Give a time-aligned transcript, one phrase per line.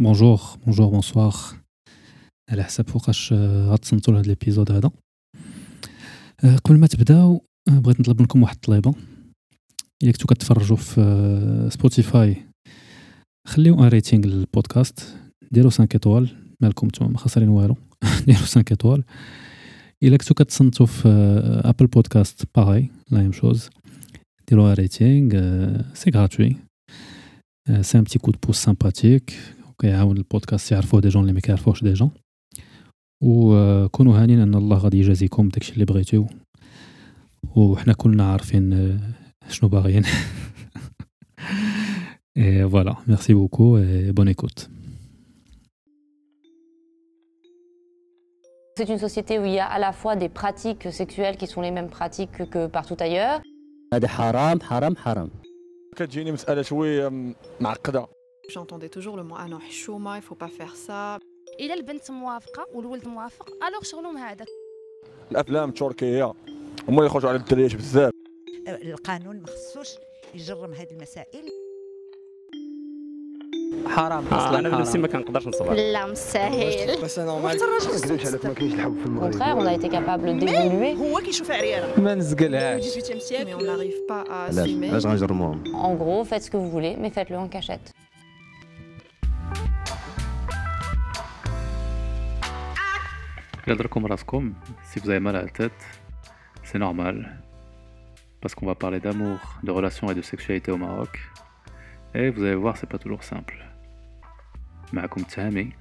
[0.00, 1.34] بونجور بونجور بونسوار
[2.50, 4.90] على حسب فوقاش آه، غتصنتو لهاد ليبيزود هذا.
[6.44, 8.94] آه، قبل ما تبداو آه، بغيت نطلب منكم واحد الطليبة.
[10.02, 12.36] إلا كنتو كتفرجوا في سبوتيفاي
[13.48, 15.16] خليو أن ريتينغ للبودكاست.
[15.52, 16.28] ديروا 5 إيطوال
[16.62, 17.76] مالكم نتوما ما خسرين والو.
[18.26, 19.04] ديروا 5 إيطوال.
[20.02, 21.08] إلا كنتو كتصنتو في
[21.64, 23.70] ابل بودكاست باغي لا ميم شوز
[24.48, 25.32] ديروا أن ريتينغ
[25.94, 26.56] سي غراتوي
[27.80, 29.34] سي ان بتي كود بوس سامباتيك
[29.74, 32.10] وكيعاون البودكاست يعرفوه دي جون اللي ما كيعرفوهش ديجا
[33.22, 36.26] وكونوا هانين إن الله غادي يجازيكم داكشي اللي بغيتو.
[37.56, 39.00] وحنا كلنا عارفين
[39.48, 40.04] شنو باغيين.
[42.36, 44.60] Et voilà, merci beaucoup et bonne écoute.
[48.76, 51.62] C'est une société où il y a à la fois des pratiques sexuelles qui sont
[51.66, 53.40] les mêmes pratiques que partout ailleurs.
[53.94, 55.30] هذا حرام حرام حرام.
[55.96, 58.06] كتجيني مسألة شوية معقدة.
[58.49, 61.19] J'entendais toujours le mot ah non حشومة il faut pas faire ça
[61.59, 64.47] الا البنت موافقه والولد موافق الوغ شغلهم هذاك
[65.31, 66.23] الأفلام التركية
[66.87, 68.11] هما اللي يخرجوا على الدريات بزاف
[68.67, 69.87] القانون ما خصوش
[70.35, 71.49] يجرم هذه المسائل
[73.87, 76.99] حرام آه اصلا انا بنفسي حرام ما كنقدرش نصبر لا مستاهل Au
[79.19, 80.97] contraire, on a été capable d'évoluer.
[80.97, 85.05] هو كيشوف عريانة ما نزقلهاش 18e siècle mais on n'arrive pas à علاش assumer علاش
[85.05, 87.47] غنجرموهم En gros, faites ce que vous voulez, mais faites-le en
[93.66, 95.72] Regardez raskom, si vous avez mal à la tête,
[96.62, 97.40] c'est normal.
[98.42, 101.18] Parce qu'on va parler d'amour, de relations et de sexualité au Maroc.
[102.14, 103.64] Et vous allez voir, c'est pas toujours simple.
[104.92, 105.72] Maakoum Tahami,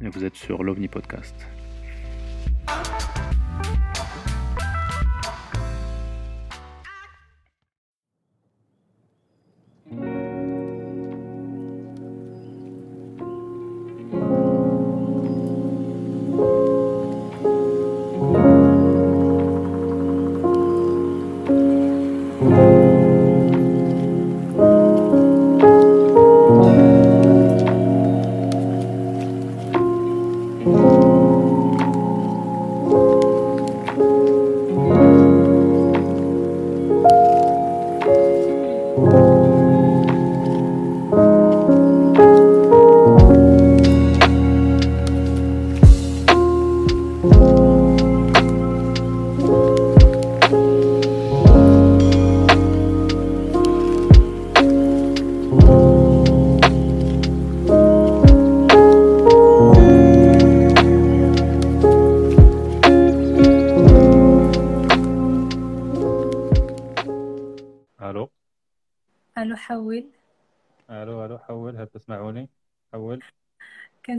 [0.00, 1.46] et vous êtes sur l'OVNI Podcast.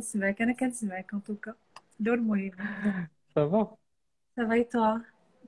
[0.01, 1.53] كنسمعك أنا كنسمعك ان توكا
[1.99, 2.51] دور مهم
[3.35, 3.77] صافا
[4.35, 4.97] صافي توا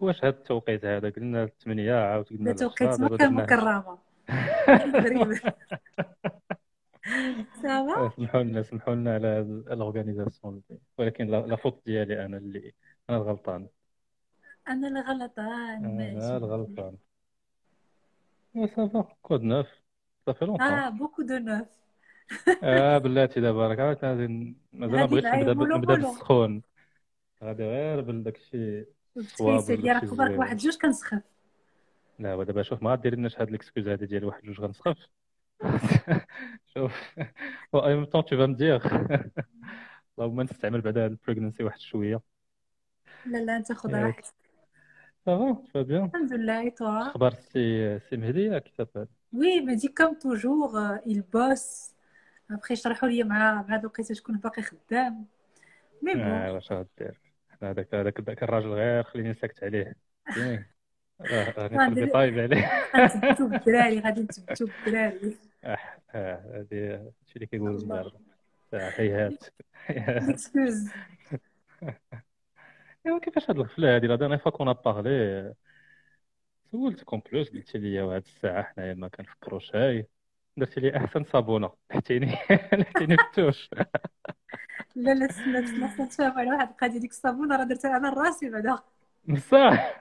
[0.02, 3.98] واش هاد التوقيت هذا قلنا الثمانية عاود قلنا لا توقيت العشرة، دابا مكة درنا المكرمة
[5.04, 5.42] غريبة
[7.64, 10.62] صافا سمحوا لنا سمحوا لنا على الاورغانيزاسيون
[10.98, 12.74] ولكن لا فوت ديالي أنا اللي
[13.10, 13.68] أنا الغلطان
[14.68, 16.98] أنا اللي غلطان أنا الغلطان
[18.76, 19.68] صافا كود نوف
[20.26, 21.68] صافي لونطون آه بوكو دو نوف
[22.64, 25.96] آه بلاتي دابا راك غادي مازال ما بغيتش نبدا نبدأ.
[25.96, 26.62] بالسخون.
[27.44, 28.86] غادي غير بداك الشيء
[29.40, 30.40] ولا راه خبرك.
[30.40, 31.22] واحد جوج كنسخف.
[32.20, 34.98] لا دابا شوف ما غادير لناش هاد ليكسكوز هادي ديال واحد جوج غنسخف
[36.74, 36.92] شوف.
[37.74, 38.82] و اي ميم طون تو فا مدير
[40.20, 42.22] اللهم نستعمل بعدا البريغنسي واحد شوية.
[43.26, 44.04] لا لا أنت خذ ياك.
[44.04, 44.34] راحتك.
[45.26, 49.88] صافا تو بيان الحمد لله توا أخبار السي سي مهدي كي تابال وي مي دي
[49.88, 51.93] كوم توجور il بوس
[52.52, 55.26] ابخي شرحوا لي مع مع الوقيته شكون باقي خدام
[56.02, 57.20] مي بون واش غدير
[57.64, 59.96] هذاك هذاك ذاك الراجل غير خليني ساكت عليه
[61.22, 65.78] راني طايب عليه غنثبتو بالدراري غادي نثبتو بالدراري آه
[66.14, 68.20] هادي هادشي اللي كيقولوا المغاربه
[68.74, 69.44] آه، هيهات
[73.06, 75.54] ايوا كيفاش هاد الغفله هادي لا ديرنيغ فوا كون بارلي
[76.72, 80.08] سولتكم بلوس قلتي لي وهاد الساعة حنايا ما كنفكروا شاي
[80.57, 82.27] درتي لي احسن صابونه لحتيني
[82.73, 83.71] لحتيني في التوش
[84.97, 88.51] لا لا تسنى تسنى تسنى نتفاهم على واحد القضيه ديك الصابونه راه درتها انا لراسي
[88.51, 88.79] بعدا
[89.29, 90.01] بصح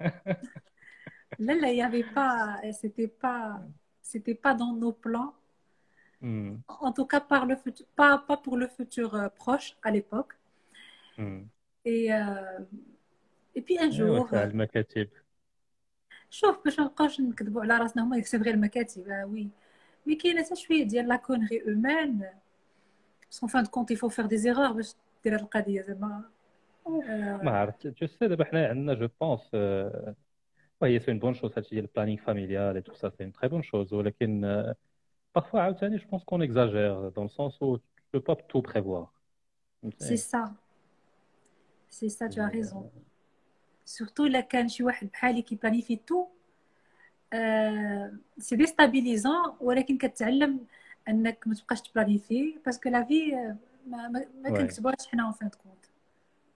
[1.39, 3.67] لا لا يافي با سيتي با
[4.01, 5.31] سيتي با دون نو بلان
[6.23, 9.91] أمم، en tout cas par le futur pas pas pour le futur euh, proche à
[9.91, 10.33] l'époque
[11.19, 11.47] أمم.
[11.85, 12.59] et euh,
[13.55, 15.09] et puis un ايوا jour تاع المكاتب
[16.29, 19.49] شوف باش ما نبقاوش نكذبوا على راسنا هما يكتب غير المكاتب آه وي
[20.05, 22.29] مي كاينه حتى شويه ديال لا كونغي اومان
[23.25, 24.93] باسكو فان كونت يفو فيغ دي زيرور باش
[25.23, 26.23] دير هاد القضيه زعما
[27.43, 29.53] ما عرفت جو سي دابا حنا عندنا جو بونس
[30.81, 33.49] وهي سي اون بون شوز هادشي ديال البلانينغ فاميليال اي تو سا سي اون تري
[33.49, 34.63] بون شوز ولكن
[35.39, 39.07] parfois عاوتاني جو بونس كون اكزاجير دون السونس où tu peux pas tout prévoir
[39.99, 40.55] سي سا
[41.89, 42.89] سي سا تو ريزون
[43.85, 46.27] سورتو الا كان شي واحد بحالي كي بلانيفي تو
[48.38, 50.66] سي ديستابيليزون ولكن كتعلم
[51.08, 53.32] أنك ما تبقاش تبلانيفي باسكو لا في
[53.86, 54.50] ما, ما, ما.
[54.58, 55.84] كنكتبوهاش حنا اون فان كونت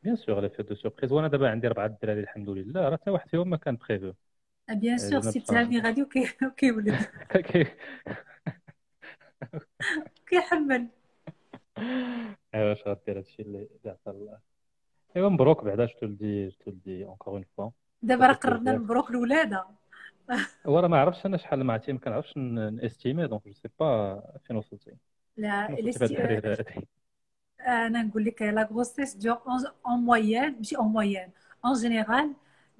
[0.02, 3.10] بيان سور لي فيت دو سوربريز وأنا دابا عندي اربعه الدراري الحمد لله راه حتى
[3.10, 4.12] واحد فيهم ما كان بريفو
[4.70, 5.40] بيان سور سي.
[5.40, 6.96] تهامي غادي وكي- وكيولد
[10.28, 10.86] كيحمل
[12.54, 14.38] ايوا اش غدير هادشي اللي عطا الله.
[15.16, 17.70] ايوا مبروك بعدا جو تو لدي جو تو لدي اونكور اون فوا
[18.02, 18.60] دابا راه بزاف.
[18.62, 19.66] نبروك الولادة.
[20.66, 24.56] هو راه ما عرفتش أنا شحال معتي ما كنعرفش نستيمي دونك جو سي با فين
[24.56, 24.96] وصلتي
[25.36, 25.92] لا هادي
[27.60, 29.38] أنا نقول لك لا غروسيس دور
[29.86, 31.30] اون مويان ماشي اون مويان
[31.64, 32.34] اون جينيرال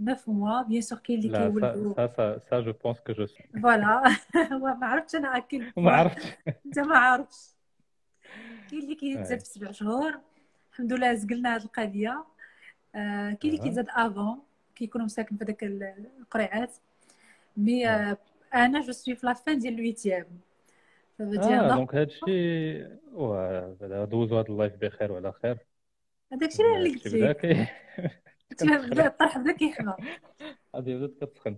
[0.07, 3.45] 9 موا بيان سور كاين اللي كيولدوا سا سا سا جو بونس كو جو سي
[3.63, 4.03] فوالا
[4.51, 6.27] ما عرفتش أنا اكل ما عرفتش
[6.67, 7.57] انت ما عارفش
[8.71, 9.39] كاين اللي كيتزاد.
[9.39, 10.21] في سبع شهور
[10.73, 12.25] الحمد لله زقلنا هذه القضية
[12.93, 13.59] كاين اللي.
[13.59, 14.43] كيتزاد افون
[14.75, 15.65] كيكونوا مساكن في هذاك
[16.21, 16.77] القريعات
[17.58, 18.18] مي أه.
[18.54, 20.28] آه، انا جو سوي في لا فان ديال الويتيام
[21.22, 22.84] اه دونك هادشي
[23.14, 25.58] واه بعدا دوزو هاد اللايف بخير وعلى خير
[26.34, 27.68] هذاك الشيء اللي قلت بدا لك كي
[28.62, 29.96] بدا الطرح بدا كيحمى
[30.76, 31.58] غادي بدات كتسخن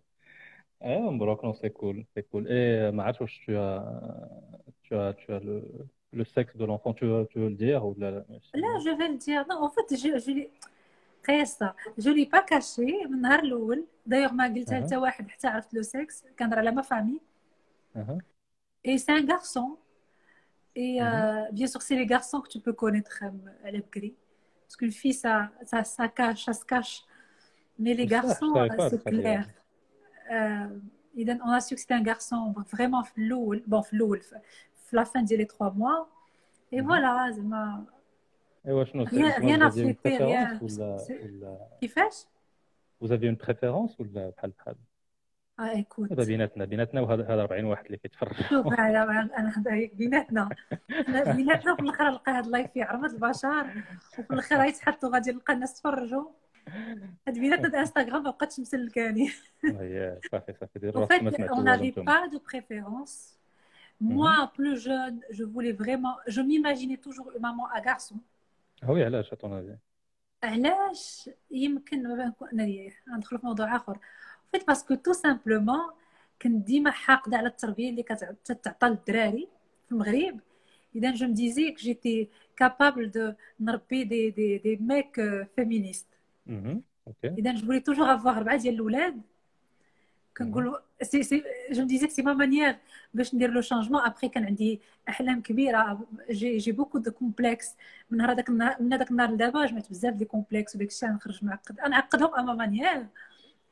[0.84, 3.80] ايوا مبروك نو سي كول سي كول اي ما عرفتش واش tu as
[4.84, 5.64] tu as tu as le
[6.14, 8.26] le sexe de l'enfant tu veux tu veux le dire ولا لا
[8.56, 10.52] لا جو فين دير نو اون فيت
[11.28, 14.86] جو جو لي قياسه جو لي با كاشي من النهار الاول دايوغ ما قلتها أها.
[14.86, 17.20] حتى واحد حتى عرفت لو سكس كنهضر على ما فامي
[17.96, 18.18] اها
[18.86, 19.68] Et c'est un garçon.
[20.76, 21.08] Et Mhm.
[21.08, 24.12] euh, bien sûr, c'est les garçons que tu peux connaître euh, à l'Ebgri.
[24.66, 25.34] Parce qu'une fille, ça,
[25.72, 26.96] ça, ça cache, ça se cache.
[27.84, 29.46] Mais les Ça, je garçons, savais euh, pas, c'est ça, d'ailleurs.
[29.46, 29.48] clair.
[30.32, 30.80] Euh,
[31.18, 34.40] إذن on a su que c'était un garçon vraiment في الأول bon في الأول في
[34.90, 36.08] في la fin ديال les trois mois
[36.72, 36.88] et Mhm.
[36.88, 37.86] voilà زعما
[38.68, 40.58] ايوا شنو Rien- c'est rien à vous avez une fêter, rien.
[40.60, 42.26] préférence ولا C'est- ولا كيفاش؟
[43.04, 44.76] vous avez une préférence ولا بحال بحال
[45.60, 49.04] اه écoute دابا بيناتنا بيناتنا وهذا هذا 40 واحد اللي كيتفرج شوف انا
[49.38, 50.50] انا هذا بيناتنا
[51.08, 53.66] حنا بيناتنا وفي الاخر نلقى هذا اللايف يعرض البشر
[54.20, 56.26] وفي الاخر غيتحطوا غادي نلقى الناس تفرجوا
[57.28, 59.30] هاد بيناتنا د انستغرام ما بقاتش مسلكاني
[59.66, 62.38] هي صافي صافي دير En راسك fait, ما سمعتوا on والو n'avait نتوما pas de
[62.40, 63.34] préférence.
[64.02, 66.16] Moi, plus jeune, je voulais vraiment.
[66.36, 68.18] Je m'imaginais toujours une maman à garçon.
[68.85, 69.79] هوي علاش اتون هذه؟
[70.43, 73.99] علاش يمكن ما نكون انني ندخل في موضوع آخر.
[74.53, 75.91] فيت باسكو تو سامبلومون
[76.43, 79.49] كنت ديما حاقده على التربيه اللي كتعطى للدراري
[79.87, 80.41] في المغرب
[80.97, 85.21] اذا جو مديزي كو جيتي كابابل دو نربي دي دي دي ميك
[85.57, 86.07] فيمينيست
[87.25, 89.23] اذا جو فولي توجور افواغ اربعه ديال الاولاد
[91.02, 92.76] سي سي جو ديزي سي ما مانيير
[93.14, 97.76] باش ندير لو شانجمون ابخي كان عندي احلام كبيره جي جي بوكو دو كومبلكس
[98.10, 101.80] من هذاك النهار من هذاك النهار لدابا جمعت بزاف دي كومبلكس وداك الشيء نخرج معقد
[101.80, 103.08] انا نعقدهم اما مانيير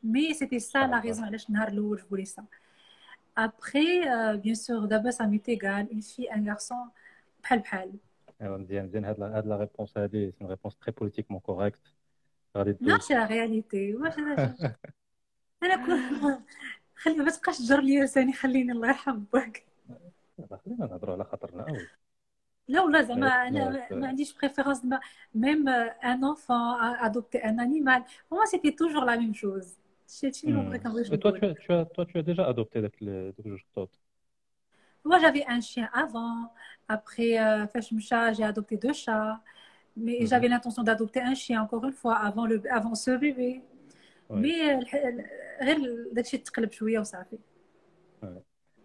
[0.03, 2.44] مي سيتي سا لا ريزون علاش النهار الاول جو فولي سا
[3.38, 4.01] ابخي
[4.38, 6.89] بيان سور دابا سا ميت ايغال اون في ان غارسون
[7.44, 7.92] بحال بحال
[8.42, 11.81] ايوا مزيان مزيان هاد لا- هاد لا ريبونس هادي سي ريبونس تري بوليتيكمون كوريكت
[12.58, 14.13] غادي لا تدوز سي لا رياليتي واش
[15.65, 16.41] انا انا كنت
[16.96, 19.65] خلي ما تبقاش تجر لي لساني خليني الله يرحم باك
[20.38, 21.89] دابا خلينا نهضروا على خاطرنا اوي
[22.67, 23.93] لا ولا زعما Ouais, انا ouais, ما- ouais.
[23.93, 24.81] ما عنديش بريفيرونس
[25.36, 29.67] ميم ان enfant adopter un animal pour moi c'était toujours la même chose
[30.24, 32.24] هادشي هادشي اللي بغيت كنبغي Mais toi, tu نقول as, tu as, toi, tu as
[32.24, 33.89] déjà adopté داك ال- دوك جوج قطوط
[35.05, 36.53] moi j'avais un chien avant
[36.89, 39.39] après euh, فاش مشى j'ai adopté deux chats
[39.98, 40.27] mais Mhm.
[40.27, 43.62] j'avais l'intention d'adopter un chien encore une fois avant le avant ce bébé
[44.30, 45.25] Mais الح-
[45.62, 47.38] غير داكشي تقلب شوية وصافي.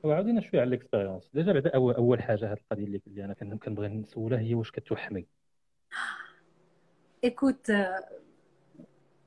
[0.04, 3.88] وعاودينا شوية على الاكسبيريونس ديجا بعدا أول حاجة هاد القضية اللي اللي أنا كن- كنبغي
[3.88, 5.26] نسولها هي واش كتوحمي.
[7.26, 7.72] écoute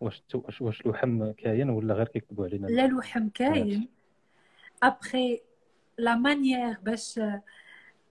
[0.00, 3.88] واش تو- واش واش الوحم كاين ولا غير كيكتبوا علينا؟ لا لوحم كاين.
[4.82, 5.40] ابخي
[5.98, 7.20] لا مانيير باش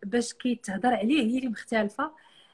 [0.03, 2.11] باش كيتهضر عليه هي اللي مختلفة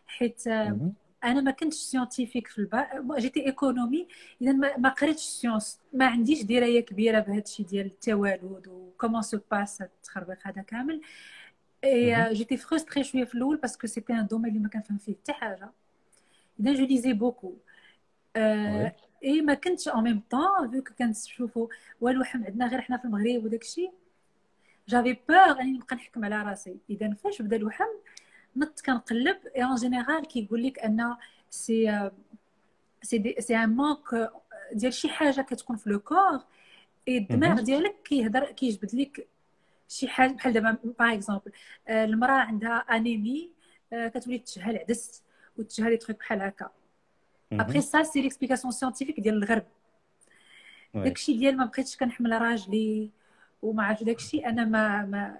[0.07, 0.93] حيت مهم.
[1.23, 4.07] أنا ما كنتش سيونتيفيك في الباك جيتي ايكونومي
[4.41, 9.39] اذا ما, ما قريتش سيونس ما عنديش دراية كبيرة بهذا الشيء ديال التوالد وكومون سو
[9.51, 11.01] باس التخربيق هذا كامل.
[11.83, 12.33] اي.
[12.33, 15.69] جيتي فرستري شوية في الأول باسكو سيتي ان دومين اللي ما كنفهم فيه حتى حاجة.
[16.59, 17.53] اذا جو ليزي بوكو.
[19.23, 21.67] اي ما كنتش اون ميم طون فيو كنشوفوا
[22.01, 23.91] والوحم عندنا غير حنا في المغرب وداك الشيء
[24.87, 26.77] جافي بور اني نبقى نحكم على راسي.
[26.89, 27.89] اذا فاش بدا الوحم
[28.59, 29.37] نط كنقلب.
[29.55, 31.15] اي اون جينيرال كيقول لك أن
[31.49, 32.09] سي
[33.01, 34.31] سي سي ان مانك
[34.73, 36.39] ديال شي حاجة كتكون في لو كور
[37.07, 37.61] اي الدماغ.
[37.61, 39.27] ديالك كيهضر كيجبد لك
[39.89, 40.31] شي حاجة.
[40.31, 41.51] بحال دابا باغ اكزومبل
[41.89, 43.49] المرأة عندها انيمي
[43.93, 45.23] آه، كتولي تشهى العدس
[45.57, 46.69] وتشهى لي تخيك بحال هكا.
[47.51, 49.65] ابخي سا سي ليكسبليكاسيون سيانتيفيك ديال الغرب.
[50.93, 53.09] داكشي ديال ما بقيتش كنحمل راجلي
[53.61, 55.37] وما عرفت داكشي أنا ما ما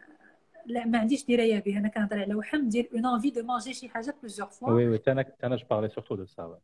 [0.66, 3.89] لا ما عنديش دراية به أنا كنهضر على وحم ديال اون انفي دو مانجي شي
[3.89, 6.48] حاجة بلوزيغ فوا oui, Tana, Tana, je parlais surtout de ça.
[6.48, 6.58] ouais.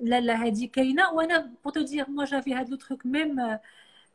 [0.00, 1.12] لا لا هادي كاينة.
[1.12, 3.58] وأنا بو تو دير موا جافي هاد لو تروك ميم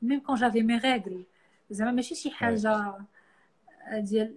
[0.01, 1.25] ميم كون جافي مي ريغل
[1.69, 2.93] زعما ماشي شي حاجة
[3.93, 4.35] ديال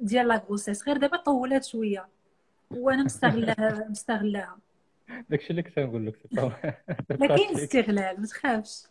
[0.00, 2.08] ديال لا غروسيس غير دابا طولات شوية.
[2.70, 4.58] وأنا مستغلاها مستغلاها
[5.30, 6.16] داكشي اللي كنت نقول لك
[7.18, 8.82] ما كاين استغلال ما تخافش.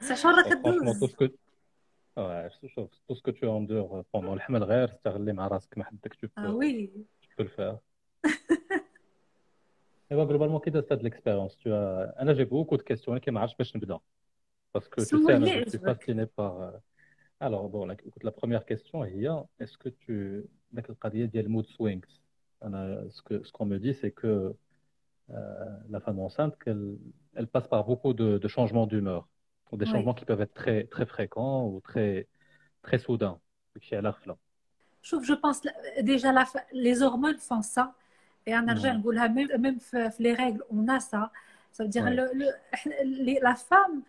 [0.00, 1.41] بصح شهور راه Franchement,
[2.17, 6.13] Ouais, شوف tout ce que tu endures pendant الحمل غير استغلي مع راسك ما حدك
[6.13, 7.77] tu اه peux وي tu peux le faire.
[10.11, 13.33] Et bah, globalement, كي دازت هاد l'expérience tu as انا j'ai beaucoup de questions ولكن
[13.33, 13.99] ما عرفتش باش نبدا
[14.77, 16.03] parce que tu sais سولني انا je suis عجبك.
[16.03, 16.77] fasciné par euh,
[17.41, 21.65] alors bon la, écoute, la première question هي est-ce que tu داك القضيه ديال mood
[21.67, 22.09] swings
[22.63, 24.53] انا ce que ce qu'on me dit c'est que
[25.29, 26.97] euh, la femme enceinte qu'elle
[27.35, 29.27] elle passe par beaucoup de, de changements d'humeur
[29.71, 29.91] ou des Oui.
[29.91, 32.27] changements qui peuvent être très très fréquents ou très
[32.83, 33.37] très soudains
[33.75, 34.37] داكشي على غفله
[35.01, 35.61] شوف جو بونس
[35.99, 37.93] ديجا لا لي زورمون فون سا
[38.47, 38.99] اي انا نرجع مم.
[38.99, 41.29] نقولها ميم ميم في في لي ريغل اون ا سا
[41.71, 43.43] سا دير Ouais.
[43.43, 44.03] لا فام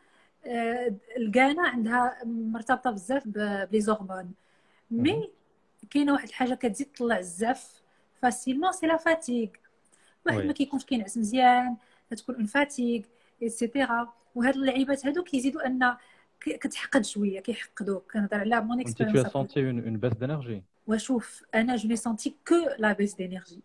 [1.16, 4.32] الكانا عندها مرتبطه بزاف ب- بلي زورمون
[4.90, 5.30] مي
[5.90, 7.82] كاينه واحد الحاجه كتزيد تطلع الزاف
[8.22, 9.48] فاسيلمون سي لا فاتيغ
[10.26, 10.46] واحد وي.
[10.46, 11.76] ما كيكونش كينعس مزيان
[12.10, 13.02] كتكون اون فاتيغ
[13.42, 15.96] ايتترا وهاد اللعيبات هادو كيزيدوا ان
[16.40, 20.18] ك- كتحقد شويه كيحقدوك كنهضر على مون انت tu as اكسبيريونس senti une, une baisse
[20.18, 23.60] d'énergie وشوف انا جو ني سونتي كو لا بيس دينيرجي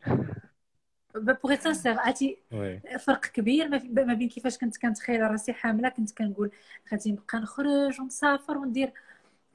[1.15, 5.53] بوغ ات سانسير عرفتي oui فرق كبير ما في- ما بين كيفاش كنت كنتخيل راسي
[5.53, 6.51] حامله كنت كنقول
[6.92, 8.92] غادي نبقى نخرج ونسافر وندير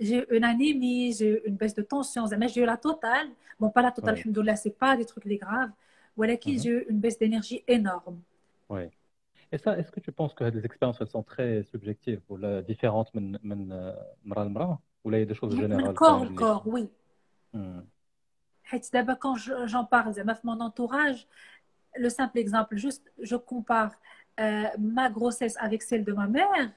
[0.00, 3.88] جي اون انيمي جي اون بيس دو تونسيون زعما جي لا توتال بون با لا
[3.88, 4.18] توتال Ouais.
[4.18, 5.70] الحمد لله سي با دي تروك لي غراف
[6.16, 6.60] ولكن Mhm.
[6.60, 8.22] جي اون بيس دينيرجي انورم
[8.72, 8.88] Oui.
[9.52, 12.62] Et ça, est-ce que tu penses que les expériences, elles sont très subjectives ou là,
[12.62, 13.68] différentes من من
[14.24, 16.62] مرة لمرة ou là il y a des choses من générales كور كامل اللي- لكور
[16.74, 16.88] وي
[17.54, 17.82] Hmm.
[18.64, 21.26] حيت دابا كون j'en parle زعما في mon entourage
[21.98, 23.92] le simple exemple juste je compare
[24.40, 26.70] euh, ma grossesse avec celle de ma mère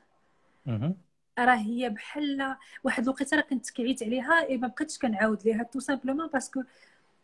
[0.65, 0.93] Mhm.
[1.39, 5.79] راه هي بحال واحد الوقيته راه كنت كعيت عليها اي ما بقيتش كنعاود ليها تو
[5.79, 6.63] سامبلومون باسكو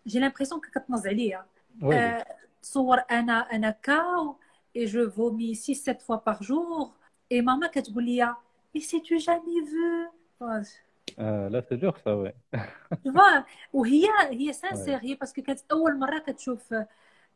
[0.07, 1.45] جي لامبريسيون كتنظ عليا
[1.81, 2.25] Oui, آه،
[2.61, 4.35] تصور انا انا كاو
[4.75, 6.91] اي جو فومي 6 7 فوا بار جور
[7.31, 8.35] اي ماما كتقول لي
[8.75, 9.65] مي سي تو جامي
[10.39, 10.61] فو
[11.19, 12.35] Euh, là c'est dur ça, ouais.
[13.03, 13.43] فوا
[13.73, 16.73] وهي هي سانسير هي باسكو كانت اول مره كتشوف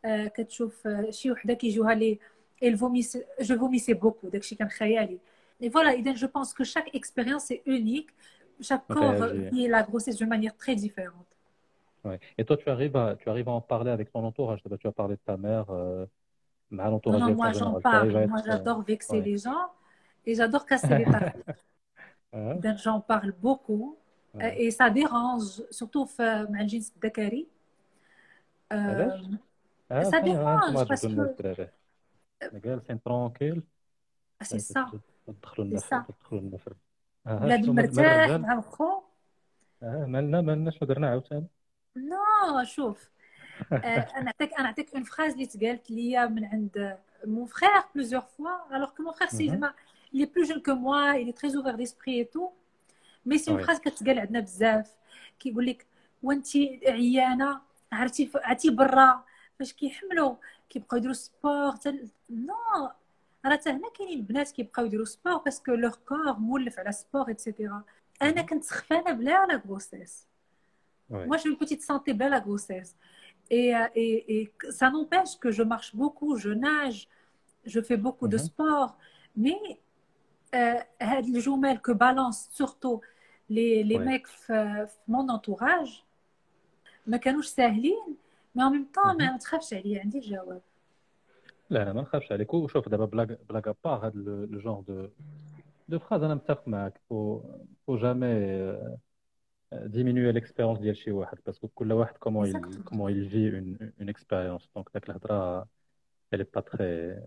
[0.05, 2.19] آه، كتشوف آه، شي وحده كيجيوها لي
[2.63, 5.19] الفوميس جو فوميسي بوكو داكشي كان خيالي
[5.63, 8.13] اي فوالا اذا جو بونس كو شاك اكسبيريونس سي اونيك
[8.61, 9.49] chaque corps Réagit.
[9.49, 11.31] vit la grossesse d'une manière très différente.
[12.03, 12.19] Ouais.
[12.37, 14.61] Et toi, tu arrives à, tu arrives à en parler avec ton entourage.
[14.63, 16.24] D'abord, Tu as parlé de ta mère, euh, mais à l'entourage
[16.71, 17.53] Non, non, en moi général.
[17.59, 18.27] j'en Tu arrives à parle.
[18.33, 19.25] Moi être, euh, j'adore vexer ouais.
[19.29, 19.65] les gens
[20.27, 21.43] et j'adore casser les tables.
[22.33, 23.85] hein, Donc j'en parle beaucoup
[24.35, 24.61] ouais.
[24.63, 27.47] et ça dérange, surtout في- مع الجنس الذكري.
[28.71, 29.37] علاش؟ Euh,
[29.93, 31.69] Ah, ça فين- dérange, انتم parce عجبوا الناس que- الدراري.
[32.53, 33.63] جالسين ترونكيل
[34.43, 34.85] c'est ça.
[35.27, 36.05] تدخلوا C'est لنا ça.
[36.07, 36.71] تدخلوا لنا في
[37.27, 39.01] آه، بلاد شنو مال- مال المرتاح الرجال؟ مع الخو
[39.83, 41.47] آه، مالنا مالنا شنو درنا عاوتاني
[41.95, 43.14] نو شوف آه،
[43.72, 48.86] أنا نعطيك أنا نعطيك اون فراز اللي تقالت لي من عند مون فخير بلوزيغ فوا
[48.86, 49.50] que mon frère c'est Mhm.
[49.50, 49.74] زعما
[50.14, 52.50] est plus jeune que moi il est très ouvert d'esprit et tout
[53.28, 53.64] mais c'est une Ouais.
[53.64, 54.94] phrase كتقال عندنا بزاف
[55.40, 55.86] كيقول لك
[56.22, 56.46] وأنت
[56.86, 57.60] عيانة
[57.92, 59.24] عرفتي عرفتي برا
[59.58, 60.34] فاش كيحملوا
[60.70, 62.08] كيبقاو يديروا سبور تل...
[62.30, 62.54] نو
[63.44, 67.82] راه حتى هنا كاينين بنات كيبقاو يديروا سبور باسكو لوغ كور مولف على سبور ايتترا
[68.22, 70.26] أنا كنت سخفانة بلا لا غروسيس.
[71.28, 72.92] Moi, j'ai une petite santé belle à grossesse.
[73.49, 77.07] Et, euh, et, et ça n'empêche que je marche beaucoup, je nage,
[77.65, 78.43] je fais beaucoup de Mhm.
[78.47, 78.91] sport.
[79.37, 79.61] Mais
[80.55, 82.99] euh, هاد الجمل que balance surtout
[83.49, 84.05] les, les Ouais.
[84.07, 86.03] mecs في في mon entourage
[87.07, 88.17] ما كانوش ساهلين
[88.57, 89.21] mais en même temps Mhm.
[89.21, 90.61] ما تخافش عليا عندي الجواب
[91.69, 95.07] لا انا ما نخافش عليك وشوف دابا بلاك بلاك ابار هاد لو جونغ دو
[95.89, 97.41] دو فراز انا متفق معاك فو
[97.87, 98.27] فو جامي
[99.75, 102.89] diminuer l'expérience ديال شي واحد باسكو كل واحد comment il Exactement.
[102.89, 105.67] comment il vit une une expérience donc داك الهضره
[106.33, 107.17] elle est pas très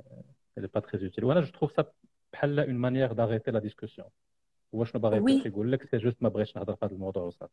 [0.57, 1.85] elle est pas très utile وانا je trouve ça
[2.33, 4.05] بحال une manière d'arrêter la discussion
[4.75, 5.47] هو شنو باغي Oui.
[5.47, 7.53] يقول لك سي جوست ما بغيتش نهضر في هذا الموضوع وصافي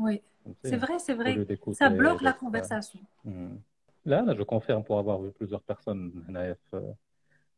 [0.00, 1.44] Oui, فهمتي؟ c'est vrai, c'est au lieu vrai.
[1.44, 3.00] d'écouter Ça bloque la d'autres- conversation.
[3.24, 3.60] مم.
[4.04, 6.94] لا انا جو كونفيرم pour avoir vu plusieurs personnes هنايا في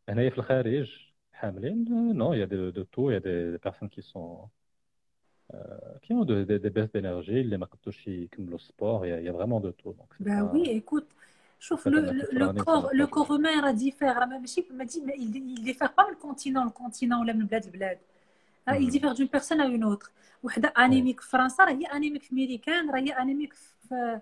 [0.08, 1.84] هنايا في الخارج حاملين
[2.14, 4.42] non il y a de, de tout il y a des, des personnes qui sont
[4.42, 4.46] euh,
[6.01, 7.57] qui ont de, de, des baisses d'énergie, les
[8.31, 9.93] qui le sport, il y, y, a vraiment de tout.
[9.99, 11.07] Donc, bah pas, oui, écoute,
[11.59, 14.27] chauffe le, le, le, corps, le corps humain est différent.
[14.27, 17.99] Il ne diffère pas le continent, le continent ou même le bled, bled.
[18.79, 20.11] Il diffère d'une personne à une autre.
[20.45, 24.19] وحدة انيميك في فرنسا راهي انيميك في ميريكان راهي انيميك في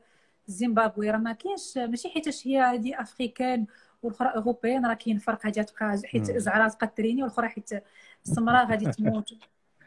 [0.47, 3.65] زيمبابوي راه ما كاينش ماشي حيتاش هي هذه افريكان
[4.03, 7.69] والاخرى اوروبيان راه كاين فرق هذه تبقى حيت زعرات تبقى تريني والاخرى حيت
[8.25, 9.33] السمراء غادي تموت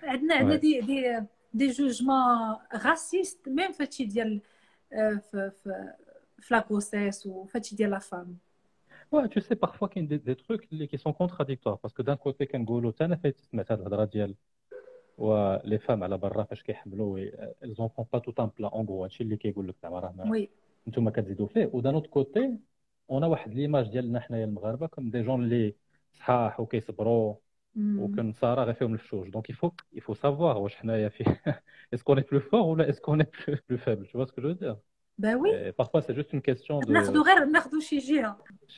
[0.05, 0.59] عندنا عندنا Ouais.
[0.61, 4.41] دي دي دي جوجمون راسيست ميم فهادشي ديال
[4.93, 5.93] آه، في في
[6.39, 8.37] في لا غروسيس وفهادشي ديال لا فام
[9.15, 11.79] Ouais, tu sais, parfois, qu'il y a des, des trucs اللي- qui sont contradictoires.
[11.83, 14.35] Parce que d'un côté, كنقولوا حتى انا فايت سمعت هاد الهضره ديال
[15.17, 17.19] و لي فام على برا فاش كيحملوا
[17.63, 20.11] elles en font pas tout un plat en gros هادشي اللي كيقول لك زعما راه
[20.17, 20.49] ما- وي
[20.87, 22.57] نتوما كتزيدوا فيه ودان اوت كوتي
[23.09, 23.23] اون
[27.75, 28.59] واحد ليماج ديالنا حنايا المغاربه كوم دي جون اللي صحاح وكيصبروا مم.
[28.59, 31.23] وكنصارى غير فيهم الفشوش دونك il faut il faut savoir واش حنايا في
[31.95, 34.25] est-ce qu'on est plus fort ou là est-ce qu'on est plus, plus faible tu vois
[34.27, 34.77] ce que je veux dire
[35.17, 38.37] با وي Et parfois c'est juste une question de ناخذوا غير ناخذوا شي جهه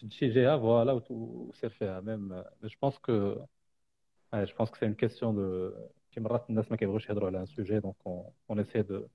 [0.09, 3.37] شي جهه فوالا وسير فيها ميم je pense que
[4.33, 5.73] ouais, je pense que c'est une question de
[6.11, 9.07] كي مرات الناس ما كيبغوش يهضروا على un sujet donc on, on essaie de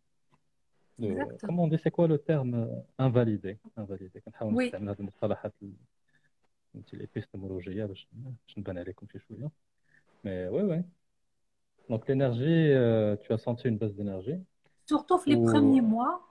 [0.99, 1.47] de Exact.
[1.47, 2.54] comment on dit c'est quoi le terme
[2.99, 4.64] invalider invalider كنحاول Oui.
[4.66, 5.73] نستعمل هذه المصطلحات ال-
[6.75, 9.50] فهمتي الابيستمولوجيه باش باش نبان عليكم شي شويه
[10.24, 10.84] Mais ouais, ouais.
[11.89, 14.39] Donc l'énergie, euh, tu as senti une baisse d'énergie
[14.86, 16.22] Surtout les premiers mois.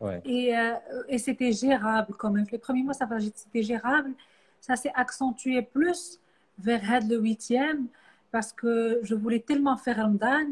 [0.00, 0.20] Ouais.
[0.24, 0.74] Et, euh,
[1.08, 2.46] et c'était gérable quand même.
[2.50, 4.12] Les premiers mois, ça c'était gérable.
[4.60, 6.20] Ça s'est accentué plus
[6.58, 7.86] vers Head le huitième
[8.30, 10.46] parce que je voulais tellement faire Ramadan.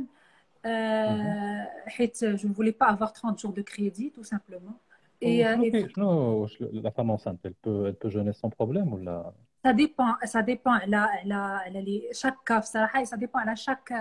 [0.66, 2.36] Euh, mm.
[2.36, 4.78] Je ne voulais pas avoir 30 jours de crédit, tout simplement.
[5.20, 9.32] Et, oh, euh, la femme enceinte, elle peut, elle peut jeûner sans problème ou là?
[9.67, 13.93] Ça dépend, ça dépend على على على لي chaque cas بصراحة ça dépend على chaque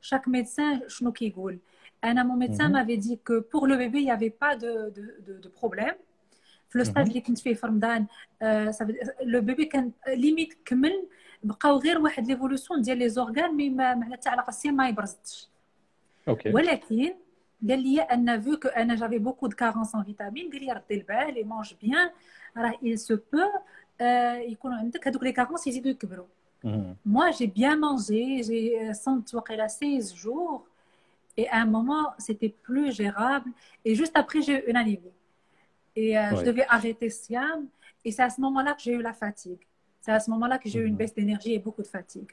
[0.00, 1.58] chaque médecin شنو كيقول.
[2.04, 2.72] أنا mon médecin Mhm.
[2.72, 5.94] m'avait dit que pour le bébé il y avait pas de de de, de problème.
[6.68, 7.08] في لو ستاج Mhm.
[7.08, 8.06] اللي كنت فيه في رمضان
[8.42, 11.08] آه، ça veut- لو بيبي كان ليميت كمل
[11.42, 15.48] بقاو غير واحد ليفولوسيون ديال لي زورغان مي ما معناتها حتى علاقه السين ما يبرزتش
[16.30, 17.14] ok ولكن
[17.68, 20.94] قال لي ان فو كو انا جافي بوكو دو كارونس ان فيتامين قال لي ردي
[20.94, 22.10] البال اي مونج بيان
[22.56, 23.60] راه il se peut
[24.00, 26.26] آه، يكونوا عندك هذوك لي كارونس يزيدوا يكبروا
[26.64, 26.96] Mhm.
[27.06, 30.66] Moi, j'ai bien mangé, j'ai euh, senti qu'il a 16 jours.
[31.36, 33.50] Et à un moment, c'était plus gérable.
[33.86, 35.12] Et juste après, j'ai eu une anémie.
[35.96, 36.44] Et euh, je Ouais.
[36.44, 37.66] devais arrêter Siam.
[38.04, 39.60] Et c'est à ce moment-là que j'ai eu la fatigue.
[40.00, 40.98] C'est à ce moment-là que j'ai eu une Mhm.
[41.02, 42.30] baisse d'énergie et beaucoup de fatigue.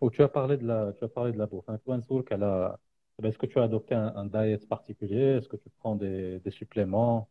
[0.00, 1.68] Ou tu as parlé de la, tu as parlé de la bouffe.
[1.68, 1.78] Hein.
[1.84, 2.78] Toi, Nsoul, qu'elle a-
[3.22, 5.36] Est-ce que tu as adopté un, un diet particulier?
[5.38, 7.28] Est-ce que tu prends des, des suppléments?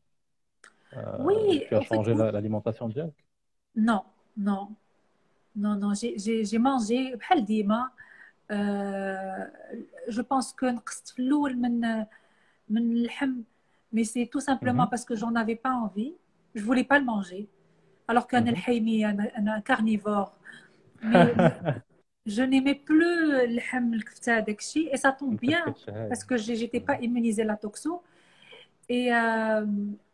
[0.96, 2.18] Euh, Oui, Tu as en fait, changé oui.
[2.20, 3.14] la- l'alimentation diète?
[3.78, 4.02] Non,
[4.38, 4.64] non,
[5.64, 5.92] non, non.
[6.00, 7.92] J'ai- J'ai j'ai mangé بحال ديما.
[8.52, 9.46] Euh,
[10.10, 12.06] je pense que نقصت في الأول من
[12.70, 13.32] من اللحم
[13.96, 14.90] mais c'est tout simplement Mhm.
[14.90, 16.14] parce que j'en avais pas envie.
[16.56, 17.48] Je voulais pas le manger.
[18.08, 18.48] Alors qu'un Mhm.
[18.48, 20.32] الحيمي أنا أنا carnivore.
[21.04, 21.36] Mais
[22.26, 25.64] je n'aimais plus اللحم الكفتة داك الشيء et ça tombe bien
[26.10, 28.02] parce que j'ai- j'étais pas immunisée à la toxo.
[28.90, 29.66] Et euh,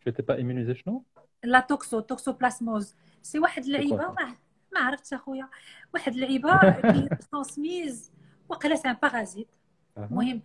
[0.01, 1.03] Tu n'étais pas immunisé chez nous?
[1.43, 4.36] لا توكسو توكسوبلاسموز سي واحد اللعيبة؟ ما
[4.72, 5.48] ما عرفتش أخويا.
[5.94, 6.60] واحد اللعيبة
[7.32, 8.12] ترانسميز
[8.48, 9.48] وقيلا سي ان بارازيت.
[9.48, 10.42] Ah, المهم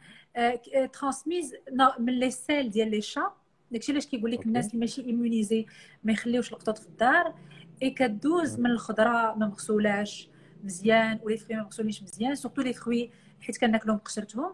[0.93, 1.55] ترانسميز
[1.99, 3.31] من لي سيل ديال لي شا.
[3.71, 4.45] داكشي علاش كيقول لك.
[4.45, 5.65] الناس اللي ماشي ايمونيزي
[6.03, 7.33] ما يخليوش القطط في الدار.
[7.83, 8.59] اي كدوز.
[8.59, 10.29] من الخضرة ما مغسولاش
[10.63, 12.35] مزيان ولي فروي ما مغسولينش مزيان.
[12.35, 13.11] سورتو لي فروي
[13.41, 14.53] حيت كناكلهم بقشرتهم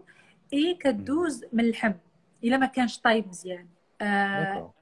[0.53, 1.93] اي كدوز من اللحم
[2.43, 3.67] إلا ما كانش طايب مزيان.
[4.01, 4.73] آه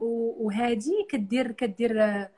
[0.00, 2.30] وهادي كدير كدير آه،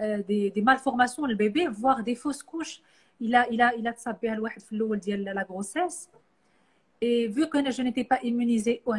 [0.00, 2.80] Euh, des, malformations le bébé, voire des fausses couches.
[3.20, 4.36] Il a, il a, il a tapé à
[5.32, 6.10] la grossesse.
[7.00, 8.94] Et vu que je n'étais pas immunisée au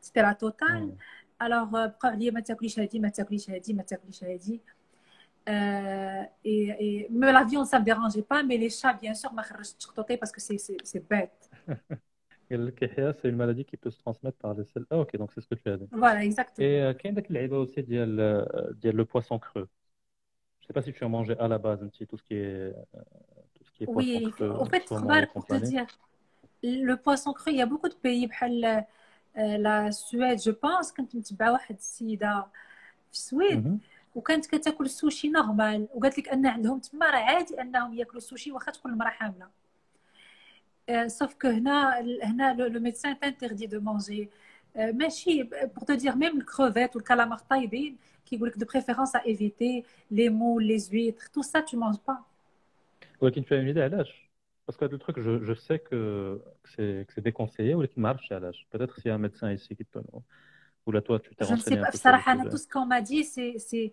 [0.00, 0.88] c'était la totale.
[1.38, 1.88] Alors, euh,
[5.48, 9.14] euh, et, et mais la viande, ça ne me dérangeait pas, mais les chats, bien
[9.14, 9.32] sûr,
[10.16, 11.50] parce que c'est bête.
[12.48, 14.86] c'est une maladie qui peut se transmettre par les selles.
[14.90, 15.88] Ah, ok, donc c'est ce que tu as dit.
[15.90, 16.66] Voilà, exactement.
[16.66, 18.44] Et euh, quest aussi euh,
[18.82, 19.68] le poisson creux?
[20.65, 22.35] Je sais pas si tu as mangé à la base un petit tout ce qui
[22.35, 22.73] est euh,
[23.55, 25.71] tout ce qui est Oui, poisson creux, en fait, saumon خبار et pour te compagnie.
[25.71, 25.85] dire,
[26.63, 28.85] le poisson cru, il y a beaucoup de pays بحال
[29.37, 32.47] آه، لا سويد جو بونس كنت متبعه واحد السيده
[33.07, 33.79] في السويد Mhm.
[34.15, 38.71] وكانت كتاكل السوشي نورمال وقالت لك ان عندهم تما راه عادي انهم ياكلوا السوشي واخا
[38.71, 39.47] تكون المراه حامله
[40.91, 44.44] Euh, sauf que هنا هنا le, le médecin t'interdit de manger euh,
[44.75, 45.43] ماشي
[45.75, 49.25] pour te dire même le crevette ou le calamar طيبين كيقول لك de préférence à
[49.25, 52.17] éviter les moules les huîtres tout ça tu manges pas
[53.21, 54.29] ولكن فاهمني ده علاش
[54.67, 58.67] باسكو هذا التروك جو جو سي كو سي que c'est déconseillé ولكن ما عرفتش علاش
[58.75, 60.03] peut-être s'il y a un médecin ici qui peut
[60.87, 62.31] ou là toi tu t'es je ne sais renseigné un pas peu sur le بصراحة
[62.33, 62.49] أنا sujet.
[62.51, 63.87] tout ce qu'on m'a dit c'est c'est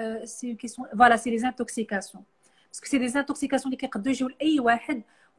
[0.00, 2.24] euh, c'est une question voilà c'est les intoxications
[2.68, 4.60] parce que c'est des intoxications اللي كيقدروا يجيو لأي